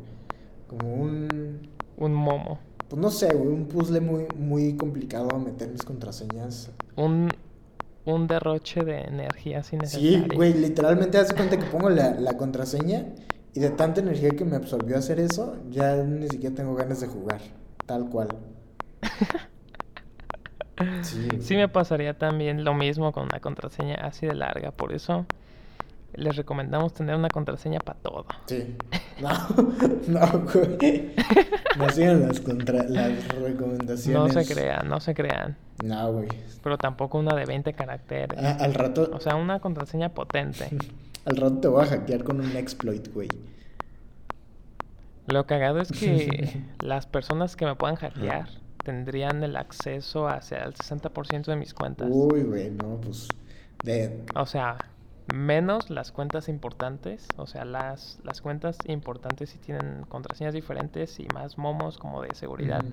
Como 0.67 0.93
un. 0.95 1.69
Un 1.97 2.13
momo. 2.13 2.59
Pues 2.87 2.99
no 3.01 3.11
sé, 3.11 3.33
güey. 3.35 3.49
Un 3.49 3.65
puzzle 3.67 4.01
muy, 4.01 4.25
muy 4.37 4.75
complicado 4.77 5.29
a 5.35 5.39
meter 5.39 5.69
mis 5.69 5.83
contraseñas. 5.83 6.71
Un, 6.95 7.29
un 8.05 8.27
derroche 8.27 8.83
de 8.83 9.01
energía 9.01 9.61
Sí, 9.63 9.75
innecesario. 9.75 10.25
güey. 10.35 10.53
Literalmente, 10.53 11.17
hace 11.17 11.35
cuenta 11.35 11.57
que 11.57 11.65
pongo 11.65 11.89
la, 11.89 12.11
la 12.19 12.35
contraseña. 12.37 13.07
Y 13.53 13.59
de 13.61 13.71
tanta 13.71 13.99
energía 14.01 14.29
que 14.31 14.45
me 14.45 14.55
absorbió 14.55 14.95
hacer 14.97 15.19
eso, 15.19 15.55
ya 15.71 15.95
ni 16.03 16.27
siquiera 16.29 16.55
tengo 16.55 16.75
ganas 16.75 17.01
de 17.01 17.07
jugar. 17.07 17.41
Tal 17.85 18.07
cual. 18.09 18.29
Sí, 21.01 21.27
Sí 21.41 21.55
me 21.55 21.67
pasaría 21.67 22.17
también 22.17 22.63
lo 22.63 22.73
mismo 22.73 23.11
con 23.11 23.23
una 23.23 23.39
contraseña 23.39 23.95
así 23.95 24.25
de 24.25 24.35
larga, 24.35 24.71
por 24.71 24.93
eso 24.93 25.25
les 26.15 26.35
recomendamos 26.35 26.93
tener 26.93 27.15
una 27.15 27.29
contraseña 27.29 27.79
para 27.79 27.99
todo. 27.99 28.25
Sí. 28.47 28.75
No, 29.19 29.29
no, 30.07 30.45
güey. 30.53 31.13
No 31.77 31.89
sigan 31.89 32.21
las, 32.25 32.39
contra 32.39 32.83
las 32.85 33.11
No 33.37 33.45
recomendaciones. 33.47 34.47
se 34.47 34.53
crean, 34.53 34.87
no 34.87 35.01
se 35.01 35.13
crean. 35.13 35.57
No, 35.83 36.13
güey. 36.13 36.29
Pero 36.63 36.77
tampoco 36.77 37.17
una 37.19 37.35
de 37.35 37.43
20 37.45 37.73
caracteres. 37.73 38.41
A- 38.41 38.55
al 38.63 38.73
rato. 38.73 39.09
O 39.13 39.19
sea, 39.19 39.35
una 39.35 39.59
contraseña 39.59 40.07
potente. 40.13 40.69
Al 41.25 41.35
rato 41.35 41.57
te 41.57 41.67
voy 41.67 41.83
a 41.83 41.87
hackear 41.87 42.23
con 42.23 42.39
un 42.39 42.55
exploit, 42.55 43.13
güey. 43.13 43.27
Lo 45.27 45.45
cagado 45.45 45.81
es 45.81 45.91
que 45.91 46.63
las 46.81 47.05
personas 47.05 47.55
que 47.57 47.65
me 47.65 47.75
puedan 47.75 47.97
hackear 47.97 48.47
tendrían 48.89 49.43
el 49.43 49.55
acceso 49.55 50.27
hacia 50.27 50.63
el 50.63 50.73
60% 50.73 51.45
de 51.45 51.55
mis 51.55 51.75
cuentas. 51.75 52.07
Uy, 52.11 52.41
güey, 52.41 52.71
no, 52.71 52.99
pues. 52.99 53.27
De. 53.83 54.25
O 54.35 54.47
sea, 54.47 54.77
menos 55.31 55.91
las 55.91 56.11
cuentas 56.11 56.49
importantes. 56.49 57.27
O 57.37 57.45
sea, 57.45 57.65
las, 57.65 58.17
las 58.23 58.41
cuentas 58.41 58.77
importantes 58.87 59.51
sí 59.51 59.59
tienen 59.59 60.05
contraseñas 60.09 60.55
diferentes 60.55 61.19
y 61.19 61.27
más 61.35 61.59
momos 61.59 61.99
como 61.99 62.23
de 62.23 62.33
seguridad. 62.33 62.83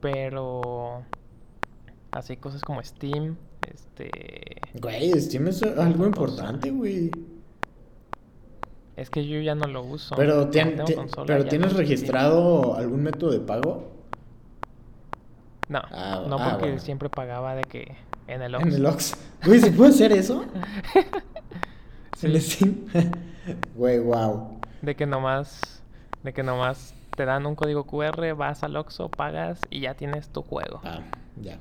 Pero 0.00 1.04
así 2.10 2.36
cosas 2.36 2.62
como 2.62 2.82
Steam, 2.82 3.36
este 3.72 4.10
Güey, 4.80 5.12
Steam 5.20 5.46
es 5.46 5.62
algo 5.62 6.04
importante, 6.04 6.70
güey. 6.72 7.12
es 8.96 9.08
que 9.08 9.24
yo 9.28 9.40
ya 9.40 9.54
no 9.54 9.66
lo 9.68 9.84
uso. 9.84 10.16
Pero, 10.16 10.50
ya 10.50 10.68
¿tienes 11.48 11.72
no- 11.72 11.78
registrado 11.78 12.74
algún 12.74 13.04
método 13.04 13.30
de 13.30 13.38
pago? 13.40 13.91
No, 15.68 15.80
Ah, 15.90 16.24
no 16.28 16.36
ah, 16.38 16.50
porque 16.50 16.66
bueno. 16.66 16.80
siempre 16.80 17.08
pagaba 17.08 17.54
de 17.54 17.62
que 17.62 17.96
en 18.26 18.42
el 18.42 18.54
En 18.54 18.62
Oxxo. 18.62 18.76
el 18.76 18.86
Ox. 18.86 19.14
Güey, 19.44 19.60
¿se 19.60 19.70
puede 19.72 19.90
hacer 19.90 20.12
eso? 20.12 20.44
¿En 22.22 22.40
Sí. 22.40 22.40
Steam? 22.40 22.86
Güey, 23.74 23.98
wow. 23.98 24.60
De 24.82 24.94
que 24.94 25.04
nomás 25.06 25.82
de 26.22 26.32
que 26.32 26.42
nomás 26.44 26.94
te 27.16 27.24
dan 27.24 27.44
un 27.46 27.56
código 27.56 27.84
QR, 27.84 28.34
vas 28.34 28.62
al 28.62 28.76
Oxxo, 28.76 29.08
pagas 29.08 29.58
y 29.70 29.80
ya 29.80 29.94
tienes 29.94 30.28
tu 30.28 30.42
juego. 30.42 30.80
Ah, 30.84 31.00
ya. 31.40 31.58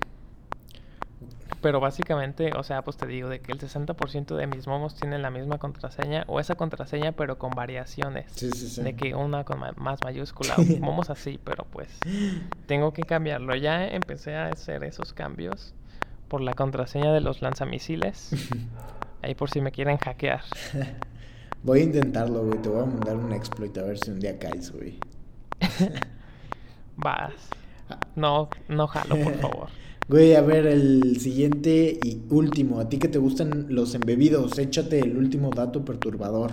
Pero 1.62 1.80
básicamente, 1.80 2.52
o 2.58 2.63
sea, 2.63 2.82
pues 2.84 2.97
te 2.97 3.06
digo 3.06 3.30
de 3.30 3.39
que 3.39 3.52
el 3.52 3.60
60% 3.60 4.36
de 4.36 4.47
mis 4.47 4.65
momos 4.65 4.95
tienen 4.95 5.21
la 5.21 5.30
misma 5.30 5.60
contraseña 5.60 6.24
o 6.28 6.39
esa 6.39 6.56
contraseña 6.56 7.12
pero 7.12 7.38
con 7.38 7.52
variaciones. 7.52 8.32
Sí, 8.34 8.50
sí, 8.52 8.67
sí. 8.67 8.82
De 8.82 8.95
que 8.95 9.13
una 9.13 9.43
con 9.43 9.60
ma- 9.60 9.74
más 9.78 10.00
mayúscula, 10.04 10.56
momos 10.80 11.10
así, 11.12 11.39
pero 11.43 11.65
pues 11.69 11.88
tengo 12.65 12.93
que 12.93 13.04
cambiarlo. 13.04 13.56
Ya 13.56 13.86
empecé 13.88 14.36
a 14.36 14.47
hacer 14.47 14.84
esos 14.84 15.13
cambios 15.13 15.76
por 16.28 16.41
la 16.41 16.54
contraseña 16.56 17.13
de 17.13 17.21
los 17.21 17.41
lanzamisiles. 17.43 18.32
Ahí 19.21 19.36
por 19.36 19.52
si 19.52 19.62
me 19.62 19.71
quieren 19.71 19.97
hackear. 19.97 20.41
Voy 21.63 21.82
a 21.82 21.84
intentarlo, 21.84 22.43
güey. 22.43 22.58
Te 22.60 22.69
voy 22.69 22.82
a 22.82 22.86
mandar 22.86 23.17
un 23.17 23.32
exploit 23.34 23.78
a 23.78 23.84
ver 23.84 24.00
si 24.00 24.10
un 24.10 24.19
día 24.19 24.39
caes, 24.39 24.71
güey. 24.71 24.97
Vas. 26.95 27.34
No, 28.15 28.50
no 28.67 28.88
jalo, 28.88 29.15
por 29.17 29.36
favor. 29.36 29.69
Güey, 30.12 30.36
a 30.36 30.41
ver, 30.41 30.67
el 30.67 31.21
siguiente 31.21 31.97
y 32.04 32.21
último. 32.30 32.82
A 32.82 32.89
ti 32.89 33.00
que 33.00 33.08
te 33.08 33.17
gustan 33.17 33.67
los 33.69 33.95
embebidos, 33.95 34.60
échate 34.60 35.00
el 35.00 35.15
último 35.15 35.52
dato 35.52 35.86
perturbador. 35.86 36.52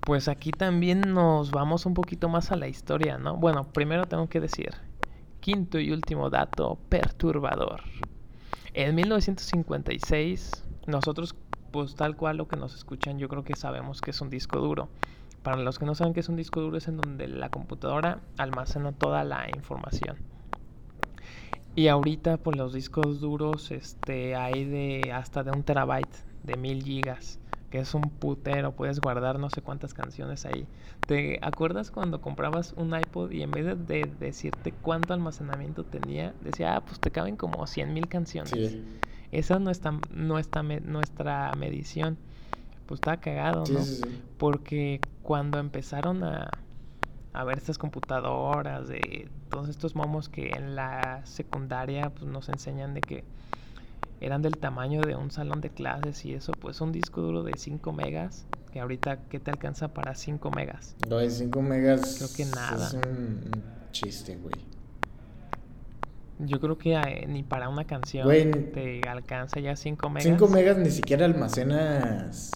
Pues 0.00 0.28
aquí 0.28 0.52
también 0.52 1.02
nos 1.02 1.50
vamos 1.50 1.84
un 1.84 1.92
poquito 1.92 2.30
más 2.30 2.50
a 2.50 2.56
la 2.56 2.66
historia, 2.66 3.18
¿no? 3.18 3.36
Bueno, 3.36 3.70
primero 3.74 4.06
tengo 4.06 4.26
que 4.30 4.40
decir, 4.40 4.70
quinto 5.40 5.78
y 5.78 5.92
último 5.92 6.30
dato 6.30 6.78
perturbador. 6.88 7.82
En 8.72 8.94
1956, 8.94 10.64
nosotros 10.86 11.34
pues 11.72 11.94
tal 11.94 12.16
cual 12.16 12.38
lo 12.38 12.48
que 12.48 12.56
nos 12.56 12.74
escuchan, 12.74 13.18
yo 13.18 13.28
creo 13.28 13.44
que 13.44 13.54
sabemos 13.54 14.00
que 14.00 14.12
es 14.12 14.20
un 14.22 14.30
disco 14.30 14.60
duro. 14.60 14.88
Para 15.42 15.58
los 15.58 15.78
que 15.78 15.84
no 15.84 15.94
saben 15.94 16.14
que 16.14 16.20
es 16.20 16.30
un 16.30 16.36
disco 16.36 16.62
duro, 16.62 16.78
es 16.78 16.88
en 16.88 16.96
donde 16.96 17.28
la 17.28 17.50
computadora 17.50 18.22
almacena 18.38 18.92
toda 18.92 19.24
la 19.24 19.46
información. 19.54 20.31
Y 21.74 21.88
ahorita, 21.88 22.36
pues 22.36 22.56
los 22.56 22.72
discos 22.72 23.20
duros, 23.20 23.70
este, 23.70 24.36
hay 24.36 24.64
de 24.64 25.12
hasta 25.12 25.42
de 25.42 25.52
un 25.52 25.62
terabyte, 25.62 26.14
de 26.42 26.56
mil 26.56 26.82
gigas, 26.82 27.38
que 27.70 27.78
es 27.78 27.94
un 27.94 28.10
putero, 28.10 28.72
puedes 28.72 29.00
guardar 29.00 29.38
no 29.38 29.48
sé 29.48 29.62
cuántas 29.62 29.94
canciones 29.94 30.44
ahí. 30.44 30.66
¿Te 31.06 31.38
acuerdas 31.40 31.90
cuando 31.90 32.20
comprabas 32.20 32.74
un 32.76 32.94
iPod 32.98 33.30
y 33.30 33.42
en 33.42 33.52
vez 33.52 33.64
de, 33.86 34.06
decirte 34.06 34.72
cuánto 34.72 35.14
almacenamiento 35.14 35.84
tenía, 35.84 36.34
decía, 36.42 36.76
ah, 36.76 36.84
pues 36.84 37.00
te 37.00 37.10
caben 37.10 37.36
como 37.36 37.66
100 37.66 37.94
mil 37.94 38.08
canciones? 38.08 38.76
Esa 39.30 39.58
no 39.58 39.70
está, 39.70 39.98
no 40.10 40.38
está 40.38 40.62
nuestra 40.62 41.54
medición. 41.54 42.18
Pues 42.84 42.98
está 42.98 43.16
cagado, 43.16 43.64
¿no? 43.72 43.80
Porque 44.36 45.00
cuando 45.22 45.58
empezaron 45.58 46.22
a, 46.24 46.50
a 47.32 47.44
ver 47.44 47.58
estas 47.58 47.78
computadoras, 47.78 48.88
de 48.88 49.28
todos 49.48 49.68
estos 49.68 49.94
momos 49.94 50.28
que 50.28 50.50
en 50.50 50.74
la 50.74 51.22
secundaria 51.24 52.10
pues, 52.10 52.30
nos 52.30 52.48
enseñan 52.48 52.94
de 52.94 53.00
que 53.00 53.24
eran 54.20 54.42
del 54.42 54.56
tamaño 54.56 55.00
de 55.00 55.16
un 55.16 55.30
salón 55.30 55.60
de 55.60 55.70
clases 55.70 56.24
y 56.24 56.34
eso, 56.34 56.52
pues 56.52 56.80
un 56.80 56.92
disco 56.92 57.20
duro 57.22 57.42
de 57.42 57.54
5 57.56 57.92
megas, 57.92 58.46
que 58.72 58.80
ahorita, 58.80 59.24
¿qué 59.28 59.40
te 59.40 59.50
alcanza 59.50 59.88
para 59.88 60.14
5 60.14 60.50
megas? 60.50 60.94
No, 61.08 61.16
de 61.16 61.28
5 61.28 61.62
megas. 61.62 62.16
Creo 62.18 62.28
que 62.36 62.54
nada. 62.54 62.86
Es 62.86 62.94
un 62.94 63.40
chiste, 63.90 64.36
güey. 64.36 64.54
Yo 66.38 66.60
creo 66.60 66.78
que 66.78 66.94
eh, 66.94 67.26
ni 67.28 67.42
para 67.42 67.68
una 67.68 67.84
canción 67.84 68.28
te 68.72 69.00
alcanza 69.08 69.60
ya 69.60 69.76
5 69.76 70.08
megas. 70.08 70.24
5 70.24 70.48
megas 70.48 70.78
ni 70.78 70.90
siquiera 70.90 71.24
almacenas 71.24 72.52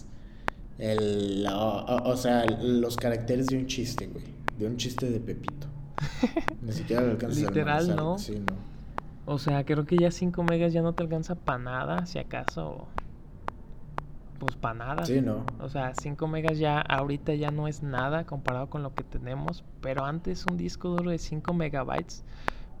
el, 0.77 1.47
o, 1.49 2.17
sea, 2.17 2.45
los 2.45 2.97
caracteres 2.97 3.47
de 3.47 3.57
un 3.57 3.67
chiste, 3.67 4.07
güey. 4.07 4.36
De 4.57 4.65
un 4.65 4.77
chiste 4.77 5.09
de 5.09 5.19
Pepito. 5.19 5.67
Ni 6.61 6.71
siquiera 6.71 7.01
lo 7.03 7.11
alcanzas 7.11 7.37
Literal, 7.37 7.95
¿no? 7.95 8.17
Sí, 8.17 8.39
no. 8.39 8.55
O 9.25 9.39
sea, 9.39 9.65
creo 9.65 9.85
que 9.85 9.97
ya 9.97 10.09
5 10.09 10.43
megas 10.43 10.73
ya 10.73 10.81
no 10.81 10.93
te 10.93 11.03
alcanza 11.03 11.35
para 11.35 11.59
nada, 11.59 12.05
si 12.05 12.17
acaso. 12.17 12.87
Pues 14.39 14.55
para 14.55 14.75
nada. 14.75 15.05
Sí, 15.05 15.21
no. 15.21 15.45
O 15.59 15.69
sea, 15.69 15.93
5 15.99 16.27
megas 16.27 16.59
ya 16.59 16.79
ahorita 16.79 17.33
ya 17.35 17.51
no 17.51 17.67
es 17.67 17.83
nada 17.83 18.25
comparado 18.25 18.69
con 18.69 18.83
lo 18.83 18.93
que 18.93 19.03
tenemos. 19.03 19.65
Pero 19.81 20.05
antes 20.05 20.45
un 20.49 20.57
disco 20.57 20.89
duro 20.89 21.11
de 21.11 21.17
5 21.17 21.53
megabytes 21.53 22.23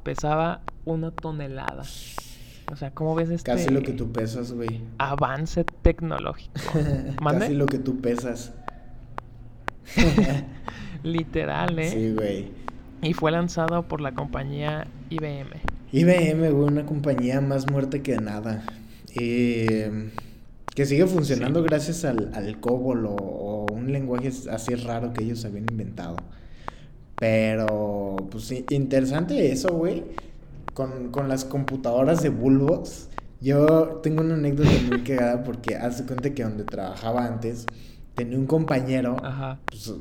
pesaba 0.03 0.61
una 0.85 1.11
tonelada. 1.11 1.83
O 2.71 2.75
sea, 2.75 2.91
¿cómo 2.91 3.13
ves 3.13 3.29
este... 3.29 3.51
Casi 3.51 3.69
lo 3.69 3.81
que 3.81 3.93
tú 3.93 4.11
pesas, 4.11 4.53
güey. 4.53 4.81
Avance 4.97 5.63
tecnológico. 5.63 6.53
Casi 7.21 7.53
lo 7.55 7.65
que 7.65 7.79
tú 7.79 7.99
pesas. 7.99 8.53
Literal, 11.03 11.77
¿eh? 11.79 11.89
Sí, 11.89 12.13
güey. 12.13 12.51
Y 13.01 13.13
fue 13.13 13.31
lanzado 13.31 13.83
por 13.83 14.01
la 14.01 14.13
compañía 14.13 14.87
IBM. 15.09 15.49
IBM, 15.91 16.51
güey, 16.51 16.67
una 16.67 16.85
compañía 16.85 17.41
más 17.41 17.69
muerta 17.69 17.99
que 17.99 18.17
nada. 18.17 18.65
Eh, 19.15 20.09
que 20.75 20.85
sigue 20.85 21.05
funcionando 21.07 21.63
gracias 21.63 22.05
al, 22.05 22.31
al 22.33 22.59
COBOL 22.59 23.05
o, 23.07 23.65
un 23.71 23.91
lenguaje 23.91 24.31
así 24.51 24.75
raro 24.75 25.13
que 25.13 25.23
ellos 25.23 25.45
habían 25.45 25.65
inventado. 25.69 26.17
Pero, 27.19 28.15
pues 28.29 28.51
interesante 28.69 29.51
eso, 29.51 29.69
güey 29.73 30.03
con, 30.77 31.09
con 31.09 31.27
las 31.27 31.43
computadoras 31.43 32.21
de 32.21 32.29
bulbos. 32.29 33.09
Yo 33.41 33.99
tengo 34.03 34.21
una 34.21 34.35
anécdota 34.35 34.69
muy 34.87 35.01
cagada 35.01 35.43
porque 35.43 35.75
hace 35.75 36.05
cuenta 36.05 36.35
que 36.35 36.43
donde 36.43 36.65
trabajaba 36.65 37.25
antes 37.25 37.65
tenía 38.17 38.37
un 38.37 38.47
compañero. 38.47 39.15
Ajá. 39.23 39.59
Pues, 39.67 39.93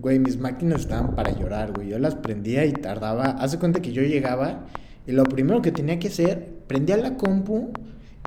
güey, 0.00 0.18
mis 0.20 0.38
máquinas 0.38 0.82
estaban 0.82 1.14
para 1.14 1.36
llorar, 1.36 1.72
güey. 1.72 1.88
Yo 1.88 1.98
las 1.98 2.14
prendía 2.14 2.64
y 2.64 2.72
tardaba. 2.72 3.24
Hace 3.24 3.58
cuenta 3.58 3.82
que 3.82 3.92
yo 3.92 4.02
llegaba 4.02 4.66
y 5.06 5.12
lo 5.12 5.24
primero 5.24 5.60
que 5.60 5.72
tenía 5.72 5.98
que 5.98 6.08
hacer, 6.08 6.54
prendía 6.68 6.96
la 6.96 7.16
compu 7.16 7.72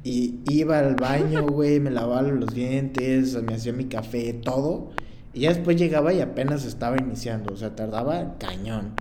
y 0.03 0.41
iba 0.49 0.77
al 0.79 0.95
baño, 0.95 1.47
güey, 1.51 1.79
me 1.79 1.89
lavaba 1.89 2.23
los 2.23 2.53
dientes, 2.53 3.41
me 3.41 3.55
hacía 3.55 3.71
mi 3.71 3.86
café, 3.86 4.33
todo. 4.33 4.91
Y 5.33 5.41
ya 5.41 5.49
después 5.49 5.77
llegaba 5.77 6.13
y 6.13 6.19
apenas 6.19 6.65
estaba 6.65 6.97
iniciando. 6.97 7.53
O 7.53 7.57
sea, 7.57 7.73
tardaba 7.73 8.38
cañón. 8.38 8.91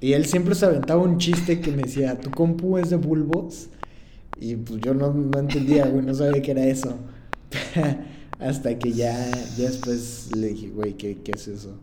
Y 0.00 0.12
él 0.12 0.26
siempre 0.26 0.54
se 0.54 0.66
aventaba 0.66 1.02
un 1.02 1.18
chiste 1.18 1.60
que 1.60 1.72
me 1.72 1.82
decía, 1.82 2.18
¿tu 2.20 2.30
compu 2.30 2.78
es 2.78 2.90
de 2.90 2.96
bulbos? 2.96 3.68
Y 4.40 4.56
pues 4.56 4.80
yo 4.80 4.94
no, 4.94 5.12
no 5.12 5.38
entendía, 5.38 5.86
güey, 5.86 6.04
no 6.04 6.14
sabía 6.14 6.40
qué 6.40 6.52
era 6.52 6.64
eso. 6.64 6.96
Hasta 8.42 8.78
que 8.78 8.92
ya, 8.92 9.14
ya 9.56 9.68
después 9.68 10.30
le 10.36 10.48
dije, 10.48 10.68
güey, 10.68 10.94
¿qué, 10.94 11.18
¿qué 11.22 11.32
es 11.32 11.48
eso? 11.48 11.78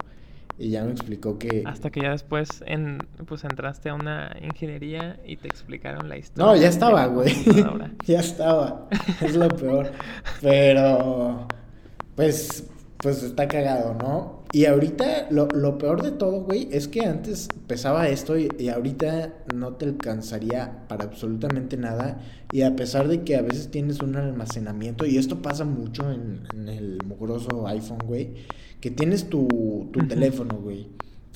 Y 0.57 0.71
ya 0.71 0.83
me 0.83 0.91
explicó 0.91 1.39
que... 1.39 1.63
Hasta 1.65 1.89
que 1.89 2.01
ya 2.01 2.11
después 2.11 2.49
en, 2.65 2.99
pues 3.25 3.45
entraste 3.45 3.89
a 3.89 3.93
una 3.93 4.35
ingeniería 4.41 5.17
y 5.25 5.37
te 5.37 5.47
explicaron 5.47 6.09
la 6.09 6.17
historia. 6.17 6.51
No, 6.51 6.55
ya 6.57 6.67
estaba, 6.67 7.05
güey. 7.05 7.33
ya 8.05 8.19
estaba. 8.19 8.89
Es 9.21 9.37
lo 9.37 9.47
peor. 9.47 9.89
Pero, 10.41 11.47
pues, 12.17 12.65
pues 12.97 13.23
está 13.23 13.47
cagado, 13.47 13.93
¿no? 13.93 14.38
Y 14.51 14.65
ahorita 14.65 15.27
lo, 15.29 15.47
lo, 15.47 15.77
peor 15.77 16.01
de 16.01 16.11
todo, 16.11 16.41
güey, 16.41 16.67
es 16.71 16.87
que 16.87 17.05
antes 17.05 17.49
pesaba 17.67 18.09
esto 18.09 18.35
y, 18.35 18.69
ahorita 18.69 19.43
no 19.53 19.73
te 19.73 19.85
alcanzaría 19.85 20.87
para 20.87 21.03
absolutamente 21.03 21.77
nada. 21.77 22.19
Y 22.51 22.63
a 22.63 22.75
pesar 22.75 23.07
de 23.07 23.21
que 23.23 23.35
a 23.35 23.43
veces 23.43 23.69
tienes 23.69 23.99
un 23.99 24.15
almacenamiento, 24.15 25.05
y 25.05 25.17
esto 25.19 25.43
pasa 25.43 25.65
mucho 25.65 26.11
en, 26.11 26.47
el 26.67 26.97
mugroso 27.05 27.67
iPhone, 27.67 27.99
güey, 28.07 28.33
que 28.81 28.89
tienes 28.89 29.29
tu, 29.29 29.87
tu 29.93 30.07
teléfono, 30.07 30.57
güey. 30.57 30.87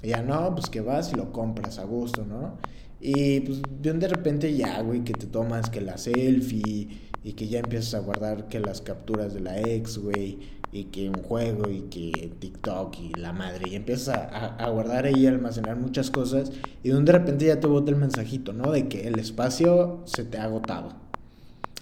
Y 0.01 0.07
ya 0.07 0.23
no, 0.23 0.55
pues 0.55 0.71
que 0.71 0.81
vas 0.81 1.13
y 1.13 1.15
lo 1.15 1.31
compras 1.31 1.77
a 1.77 1.83
gusto, 1.83 2.25
¿no? 2.25 2.57
Y 2.99 3.41
pues 3.41 3.61
de 3.79 4.07
repente 4.07 4.55
ya, 4.55 4.81
güey, 4.81 5.03
que 5.03 5.13
te 5.13 5.27
tomas 5.27 5.69
que 5.69 5.81
la 5.81 5.97
selfie 5.99 6.87
y 7.23 7.33
que 7.33 7.47
ya 7.47 7.59
empiezas 7.59 7.93
a 7.93 7.99
guardar 7.99 8.47
que 8.47 8.59
las 8.59 8.81
capturas 8.81 9.35
de 9.35 9.41
la 9.41 9.61
ex, 9.61 9.99
güey 9.99 10.62
y 10.73 10.85
que 10.85 11.07
un 11.07 11.21
juego 11.21 11.69
y 11.69 11.81
que 11.81 12.31
TikTok 12.39 12.95
y 12.99 13.13
la 13.13 13.31
madre 13.31 13.69
y 13.69 13.75
empiezas 13.75 14.17
a, 14.17 14.69
guardar 14.71 15.05
ahí, 15.05 15.27
a 15.27 15.29
almacenar 15.29 15.77
muchas 15.77 16.09
cosas 16.09 16.51
y 16.83 16.89
de 16.89 17.11
repente 17.11 17.45
ya 17.45 17.59
te 17.59 17.67
bota 17.67 17.91
el 17.91 17.97
mensajito, 17.97 18.53
¿no? 18.53 18.71
De 18.71 18.87
que 18.87 19.07
el 19.07 19.19
espacio 19.19 20.01
se 20.05 20.23
te 20.23 20.39
ha 20.39 20.45
agotado. 20.45 20.89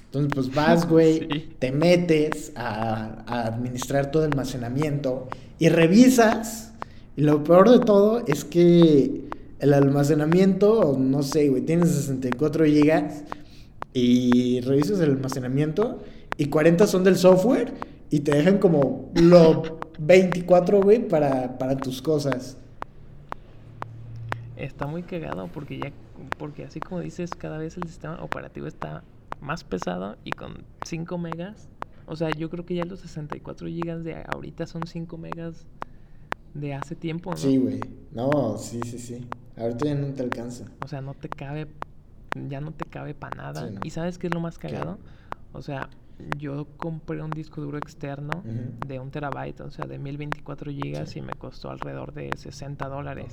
Entonces 0.05 0.31
pues 0.33 0.53
vas, 0.53 0.89
güey, 0.89 1.55
te 1.57 1.71
metes 1.71 2.51
a, 2.55 3.23
a 3.25 3.47
administrar 3.47 4.11
todo 4.11 4.25
el 4.25 4.31
almacenamiento 4.31 5.29
y 5.57 5.69
revisas 5.69 6.73
y 7.15 7.21
lo 7.21 7.45
peor 7.45 7.69
de 7.69 7.79
todo 7.79 8.23
es 8.27 8.43
que 8.43 9.21
el 9.59 9.73
almacenamiento, 9.73 10.97
no 10.99 11.23
sé, 11.23 11.47
güey, 11.47 11.61
tienes 11.61 11.91
64 11.91 12.65
gigas 12.65 13.23
y 13.93 14.59
revisas 14.61 14.99
el 14.99 15.11
almacenamiento 15.11 15.99
y 16.37 16.47
40 16.47 16.87
son 16.87 17.05
del 17.05 17.15
software 17.15 17.90
y 18.11 18.19
te 18.19 18.35
dejan 18.35 18.59
como 18.59 19.09
lo 19.15 19.79
24, 19.97 20.81
güey, 20.81 21.07
para, 21.07 21.57
para 21.57 21.77
tus 21.77 22.01
cosas. 22.01 22.57
Está 24.57 24.85
muy 24.85 25.01
cagado 25.01 25.47
porque 25.47 25.79
ya, 25.79 25.91
porque 26.37 26.65
así 26.65 26.81
como 26.81 26.99
dices, 26.99 27.31
cada 27.35 27.57
vez 27.57 27.77
el 27.77 27.87
sistema 27.87 28.21
operativo 28.21 28.67
está 28.67 29.03
más 29.39 29.63
pesado 29.63 30.17
y 30.25 30.31
con 30.31 30.65
5 30.85 31.17
megas. 31.17 31.69
O 32.05 32.17
sea, 32.17 32.29
yo 32.31 32.49
creo 32.49 32.65
que 32.65 32.75
ya 32.75 32.83
los 32.83 32.99
64 32.99 33.67
gigas 33.67 34.03
de 34.03 34.23
ahorita 34.27 34.67
son 34.67 34.85
5 34.85 35.17
megas 35.17 35.65
de 36.53 36.73
hace 36.73 36.95
tiempo, 36.97 37.31
¿no? 37.31 37.37
Sí, 37.37 37.57
güey. 37.57 37.79
No, 38.11 38.57
sí, 38.57 38.81
sí, 38.85 38.99
sí. 38.99 39.25
Ahorita 39.55 39.85
ya 39.85 39.95
no 39.95 40.07
te 40.07 40.21
alcanza. 40.21 40.65
O 40.83 40.87
sea, 40.89 41.01
no 41.01 41.13
te 41.13 41.29
cabe, 41.29 41.67
ya 42.49 42.59
no 42.59 42.73
te 42.73 42.83
cabe 42.83 43.13
para 43.13 43.37
nada. 43.37 43.71
¿Y 43.83 43.91
sabes 43.91 44.17
qué 44.17 44.27
es 44.27 44.33
lo 44.33 44.41
más 44.41 44.59
cagado? 44.59 44.99
O 45.53 45.61
sea, 45.61 45.89
yo 46.37 46.67
compré 46.77 47.21
un 47.21 47.31
disco 47.31 47.61
duro 47.61 47.77
externo 47.77 48.43
de 48.43 48.99
un 48.99 49.11
terabyte, 49.11 49.61
o 49.61 49.71
sea, 49.71 49.87
de 49.87 49.99
1024 49.99 50.71
gigas 50.71 51.15
y 51.15 51.21
me 51.21 51.35
costó 51.35 51.69
alrededor 51.69 52.13
de 52.13 52.35
60 52.35 52.87
dólares. 52.87 53.31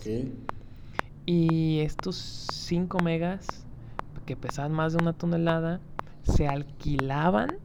Y 1.27 1.81
estos 1.81 2.17
5 2.17 3.01
megas, 3.01 3.67
que 4.27 4.37
pesaban 4.37 4.73
más 4.73 4.93
de 4.93 4.99
una 4.99 5.13
tonelada, 5.13 5.81
se 6.23 6.49
alquilaban 6.49 7.57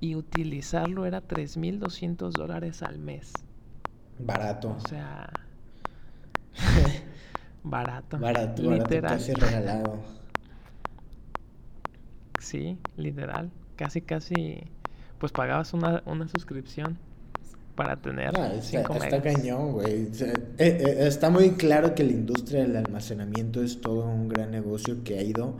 y 0.00 0.16
utilizarlo 0.16 1.06
era 1.06 1.22
3.200 1.22 2.32
dólares 2.32 2.82
al 2.82 2.98
mes. 2.98 3.32
Barato. 4.18 4.76
O 4.76 4.88
sea... 4.88 5.30
barato. 7.64 8.18
Barato, 8.18 8.62
literal. 8.62 9.02
barato, 9.02 9.08
casi 9.08 9.32
regalado. 9.34 9.98
Sí, 12.38 12.78
literal 12.96 13.50
casi, 13.76 14.00
casi, 14.00 14.62
pues 15.18 15.32
pagabas 15.32 15.72
una, 15.74 16.02
una 16.06 16.28
suscripción 16.28 16.98
para 17.74 17.96
tener 17.96 18.38
ah, 18.38 18.54
está, 18.54 18.82
está 18.82 19.20
cañón, 19.20 19.72
güey. 19.72 20.08
Eh, 20.20 20.32
eh, 20.58 20.96
está 21.00 21.30
muy 21.30 21.52
claro 21.52 21.94
que 21.94 22.04
la 22.04 22.12
industria 22.12 22.62
del 22.62 22.76
almacenamiento 22.76 23.62
es 23.62 23.80
todo 23.80 24.06
un 24.06 24.28
gran 24.28 24.50
negocio 24.52 25.02
que 25.02 25.18
ha 25.18 25.22
ido 25.22 25.56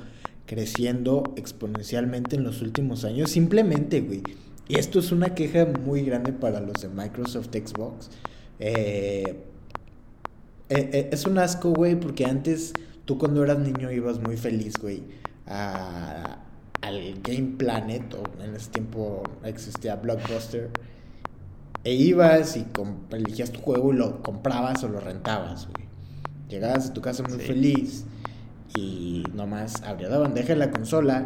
creciendo 0.47 1.35
exponencialmente 1.37 2.37
en 2.37 2.45
los 2.45 2.63
últimos 2.63 3.05
años. 3.05 3.31
Simplemente, 3.31 4.01
güey, 4.01 4.23
y 4.69 4.79
esto 4.79 4.99
es 4.99 5.13
una 5.13 5.35
queja 5.35 5.67
muy 5.67 6.03
grande 6.03 6.33
para 6.33 6.61
los 6.61 6.81
de 6.83 6.89
Microsoft 6.89 7.49
Xbox. 7.53 8.11
Eh, 8.59 9.37
eh, 10.71 11.09
es 11.13 11.27
un 11.27 11.39
asco, 11.39 11.73
güey, 11.73 11.97
porque 11.97 12.25
antes 12.25 12.73
tú 13.05 13.19
cuando 13.19 13.45
eras 13.45 13.59
niño 13.59 13.91
ibas 13.91 14.21
muy 14.21 14.37
feliz, 14.37 14.75
güey, 14.81 15.03
a, 15.47 16.44
al 16.85 17.21
Game 17.23 17.55
Planet, 17.57 18.15
o 18.15 18.43
en 18.43 18.55
ese 18.55 18.71
tiempo 18.71 19.23
existía 19.43 19.97
Blockbuster, 19.97 20.71
e 21.83 21.95
ibas 21.95 22.57
y 22.57 22.67
elegías 23.11 23.51
tu 23.51 23.61
juego 23.61 23.93
y 23.93 23.97
lo 23.97 24.23
comprabas 24.23 24.85
o 24.85 24.89
lo 24.89 25.01
rentabas, 25.01 25.69
güey. 25.69 25.87
Llegabas 26.49 26.91
a 26.91 26.95
tu 26.95 27.01
casa 27.01 27.23
muy 27.23 27.39
feliz 27.39 28.05
y 28.77 29.25
nomás 29.35 29.83
abrías 29.83 30.11
la 30.11 30.19
bandeja 30.19 30.49
de 30.49 30.57
la 30.57 30.71
consola, 30.71 31.25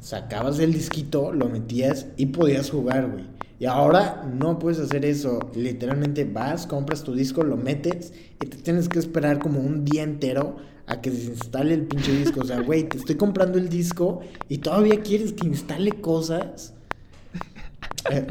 sacabas 0.00 0.58
el 0.58 0.72
disquito, 0.72 1.32
lo 1.32 1.48
metías 1.48 2.06
y 2.16 2.26
podías 2.26 2.70
jugar, 2.70 3.10
güey. 3.10 3.24
Y 3.58 3.66
ahora 3.66 4.22
no 4.34 4.58
puedes 4.58 4.80
hacer 4.80 5.04
eso. 5.04 5.50
Literalmente 5.54 6.24
vas, 6.24 6.66
compras 6.66 7.02
tu 7.04 7.14
disco, 7.14 7.42
lo 7.42 7.58
metes 7.58 8.12
y 8.42 8.46
te 8.46 8.56
tienes 8.56 8.88
que 8.88 8.98
esperar 8.98 9.38
como 9.38 9.60
un 9.60 9.84
día 9.84 10.02
entero 10.02 10.56
a 10.90 11.00
que 11.00 11.10
se 11.10 11.30
instale 11.30 11.74
el 11.74 11.86
pinche 11.86 12.12
disco. 12.12 12.40
O 12.40 12.44
sea, 12.44 12.60
güey, 12.60 12.88
te 12.88 12.98
estoy 12.98 13.16
comprando 13.16 13.58
el 13.58 13.68
disco 13.68 14.20
y 14.48 14.58
todavía 14.58 15.00
quieres 15.00 15.32
que 15.32 15.46
instale 15.46 15.92
cosas. 15.92 16.74
Eh, 18.10 18.26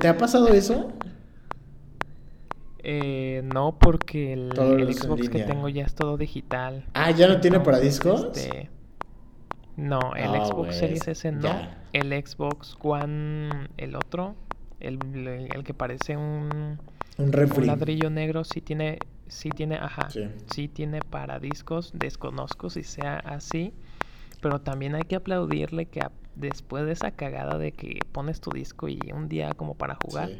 ¿Te 0.00 0.08
ha 0.08 0.16
pasado 0.16 0.48
eso? 0.48 0.92
Eh, 2.82 3.42
no, 3.44 3.78
porque 3.78 4.32
el, 4.32 4.52
Xbox 4.94 5.28
que 5.28 5.42
tengo 5.42 5.68
ya 5.68 5.84
es 5.84 5.94
todo 5.94 6.16
digital. 6.16 6.86
Ah, 6.94 7.10
¿ya 7.10 7.28
no 7.28 7.40
tiene 7.40 7.60
para 7.60 7.78
discos? 7.78 8.28
Este, 8.34 8.70
no, 9.76 10.14
el 10.16 10.34
ah, 10.34 10.46
Xbox 10.46 10.76
Series 10.76 11.06
S 11.06 11.30
no. 11.32 11.48
El 11.92 12.12
Xbox 12.24 12.76
One, 12.80 13.68
el 13.76 13.96
otro, 13.96 14.36
el, 14.78 14.98
el, 15.52 15.64
que 15.64 15.74
parece 15.74 16.16
un, 16.16 16.78
un, 17.18 17.66
ladrillo 17.66 18.08
negro, 18.08 18.44
sí 18.44 18.60
tiene, 18.60 18.98
sí 19.30 19.50
tiene, 19.50 19.76
ajá, 19.76 20.08
sí. 20.46 20.68
tiene 20.68 21.02
para 21.02 21.38
discos. 21.38 21.92
Desconozco 21.94 22.70
si 22.70 22.82
sea 22.82 23.16
así, 23.18 23.72
pero 24.40 24.60
también 24.60 24.94
hay 24.94 25.04
que 25.04 25.16
aplaudirle 25.16 25.86
que 25.86 26.06
después 26.34 26.84
de 26.86 26.92
esa 26.92 27.12
cagada 27.12 27.58
de 27.58 27.72
que 27.72 28.00
pones 28.12 28.40
tu 28.40 28.52
disco 28.52 28.88
y 28.88 29.00
un 29.14 29.28
día 29.28 29.54
como 29.54 29.74
para 29.74 29.94
jugar, 29.94 30.30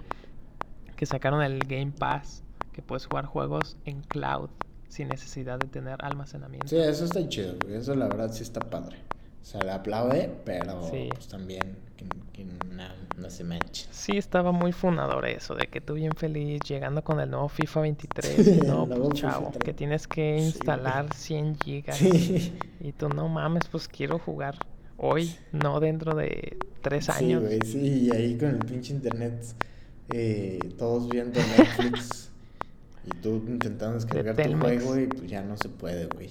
que 0.96 1.06
sacaron 1.06 1.42
el 1.42 1.66
Game 1.66 1.92
Pass, 1.92 2.42
que 2.72 2.82
puedes 2.82 3.06
jugar 3.06 3.26
juegos 3.26 3.76
en 3.84 4.02
cloud 4.02 4.50
sin 4.88 5.08
necesidad 5.08 5.58
de 5.58 5.66
tener 5.68 6.04
almacenamiento. 6.04 6.68
Sí, 6.68 6.76
eso 6.76 7.04
está 7.04 7.26
chido, 7.28 7.56
eso 7.68 7.94
la 7.94 8.08
verdad 8.08 8.32
sí 8.32 8.42
está 8.42 8.60
padre. 8.60 9.09
O 9.42 9.44
sea, 9.44 9.62
le 9.62 9.72
aplaude, 9.72 10.30
pero 10.44 10.80
pues 10.90 11.28
también 11.28 11.76
que, 12.32 12.44
no, 12.44 13.30
se 13.30 13.44
manche. 13.44 13.86
Sí, 13.90 14.16
estaba 14.16 14.52
muy 14.52 14.72
fundador 14.72 15.26
eso, 15.26 15.54
de 15.54 15.66
que 15.66 15.80
tú 15.80 15.94
bien 15.94 16.12
feliz 16.12 16.60
llegando 16.66 17.02
con 17.02 17.20
el 17.20 17.30
nuevo 17.30 17.48
FIFA 17.48 17.80
23. 17.80 18.64
no, 18.66 18.88
pues 18.88 19.20
chavo, 19.20 19.52
que 19.52 19.74
tienes 19.74 20.06
que 20.06 20.38
instalar 20.38 21.12
100 21.14 21.56
gigas. 21.56 22.00
Y 22.02 22.92
tú, 22.92 23.08
no 23.08 23.28
mames, 23.28 23.68
pues 23.68 23.88
quiero 23.88 24.18
jugar 24.18 24.56
hoy, 24.96 25.34
no 25.52 25.80
dentro 25.80 26.14
de 26.14 26.56
tres 26.80 27.08
años. 27.10 27.42
Sí, 27.42 27.46
güey, 27.46 27.60
sí, 27.62 28.06
y 28.06 28.10
ahí 28.10 28.38
con 28.38 28.48
el 28.48 28.58
pinche 28.58 28.94
internet, 28.94 29.44
eh, 30.10 30.60
todos 30.78 31.08
viendo 31.08 31.40
Netflix. 31.40 32.30
y 33.06 33.10
tú 33.20 33.42
intentando 33.46 33.94
descargar 33.94 34.36
tu 34.36 34.58
juego 34.58 34.98
y 34.98 35.06
pues 35.06 35.28
ya 35.28 35.42
no 35.42 35.56
se 35.56 35.68
puede, 35.68 36.06
güey. 36.06 36.30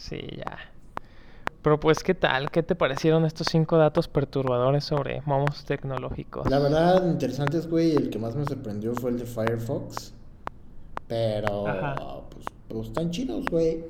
Sí, 0.00 0.20
ya. 0.36 0.58
Pero 1.66 1.80
pues, 1.80 2.04
¿qué 2.04 2.14
tal? 2.14 2.52
¿Qué 2.52 2.62
te 2.62 2.76
parecieron 2.76 3.24
estos 3.24 3.48
cinco 3.48 3.76
datos 3.76 4.06
perturbadores 4.06 4.84
sobre 4.84 5.20
momos 5.22 5.64
tecnológicos? 5.64 6.48
La 6.48 6.60
verdad, 6.60 7.04
interesantes, 7.04 7.68
güey. 7.68 7.90
El 7.90 8.08
que 8.08 8.20
más 8.20 8.36
me 8.36 8.44
sorprendió 8.44 8.94
fue 8.94 9.10
el 9.10 9.18
de 9.18 9.24
Firefox. 9.24 10.14
Pero, 11.08 12.28
pues, 12.30 12.44
pues 12.68 12.86
están 12.86 13.10
chidos, 13.10 13.46
güey. 13.50 13.84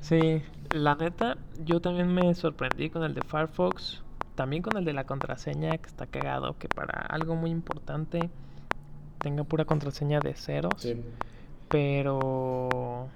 Sí, 0.00 0.42
la 0.72 0.96
neta, 0.96 1.38
yo 1.64 1.80
también 1.80 2.12
me 2.12 2.34
sorprendí 2.34 2.90
con 2.90 3.04
el 3.04 3.14
de 3.14 3.22
Firefox. 3.22 4.02
También 4.34 4.60
con 4.60 4.76
el 4.76 4.84
de 4.84 4.92
la 4.92 5.04
contraseña, 5.04 5.78
que 5.78 5.86
está 5.86 6.06
cagado, 6.06 6.58
que 6.58 6.68
para 6.68 6.94
algo 6.94 7.36
muy 7.36 7.50
importante 7.50 8.28
tenga 9.20 9.44
pura 9.44 9.64
contraseña 9.64 10.18
de 10.18 10.34
ceros. 10.34 10.72
Sí. 10.78 11.00
Pero 11.68 13.08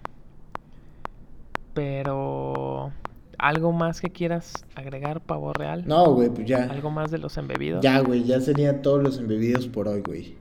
pero 1.74 2.92
¿Algo 3.38 3.72
más 3.72 4.00
que 4.00 4.10
quieras 4.10 4.64
agregar, 4.74 5.20
Pavo 5.20 5.52
Real? 5.52 5.84
No, 5.86 6.12
güey, 6.14 6.30
pues 6.30 6.46
ya. 6.46 6.64
¿Algo 6.64 6.90
más 6.90 7.10
de 7.10 7.18
los 7.18 7.36
embebidos? 7.36 7.82
Ya, 7.82 8.00
güey, 8.00 8.24
ya 8.24 8.40
serían 8.40 8.82
todos 8.82 9.02
los 9.02 9.18
embebidos 9.18 9.68
por 9.68 9.88
hoy, 9.88 10.00
güey. 10.00 10.36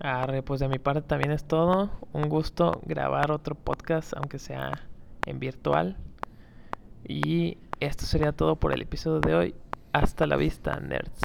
Arre, 0.00 0.42
pues 0.42 0.60
de 0.60 0.68
mi 0.68 0.78
parte 0.78 1.02
también 1.02 1.30
es 1.30 1.44
todo. 1.44 1.90
Un 2.12 2.28
gusto 2.28 2.80
grabar 2.84 3.30
otro 3.30 3.54
podcast, 3.54 4.14
aunque 4.16 4.38
sea 4.38 4.88
en 5.26 5.38
virtual. 5.38 5.96
Y 7.06 7.58
esto 7.80 8.04
sería 8.06 8.32
todo 8.32 8.56
por 8.56 8.72
el 8.72 8.82
episodio 8.82 9.20
de 9.20 9.34
hoy. 9.34 9.54
Hasta 9.92 10.26
la 10.26 10.36
vista, 10.36 10.80
nerds. 10.80 11.20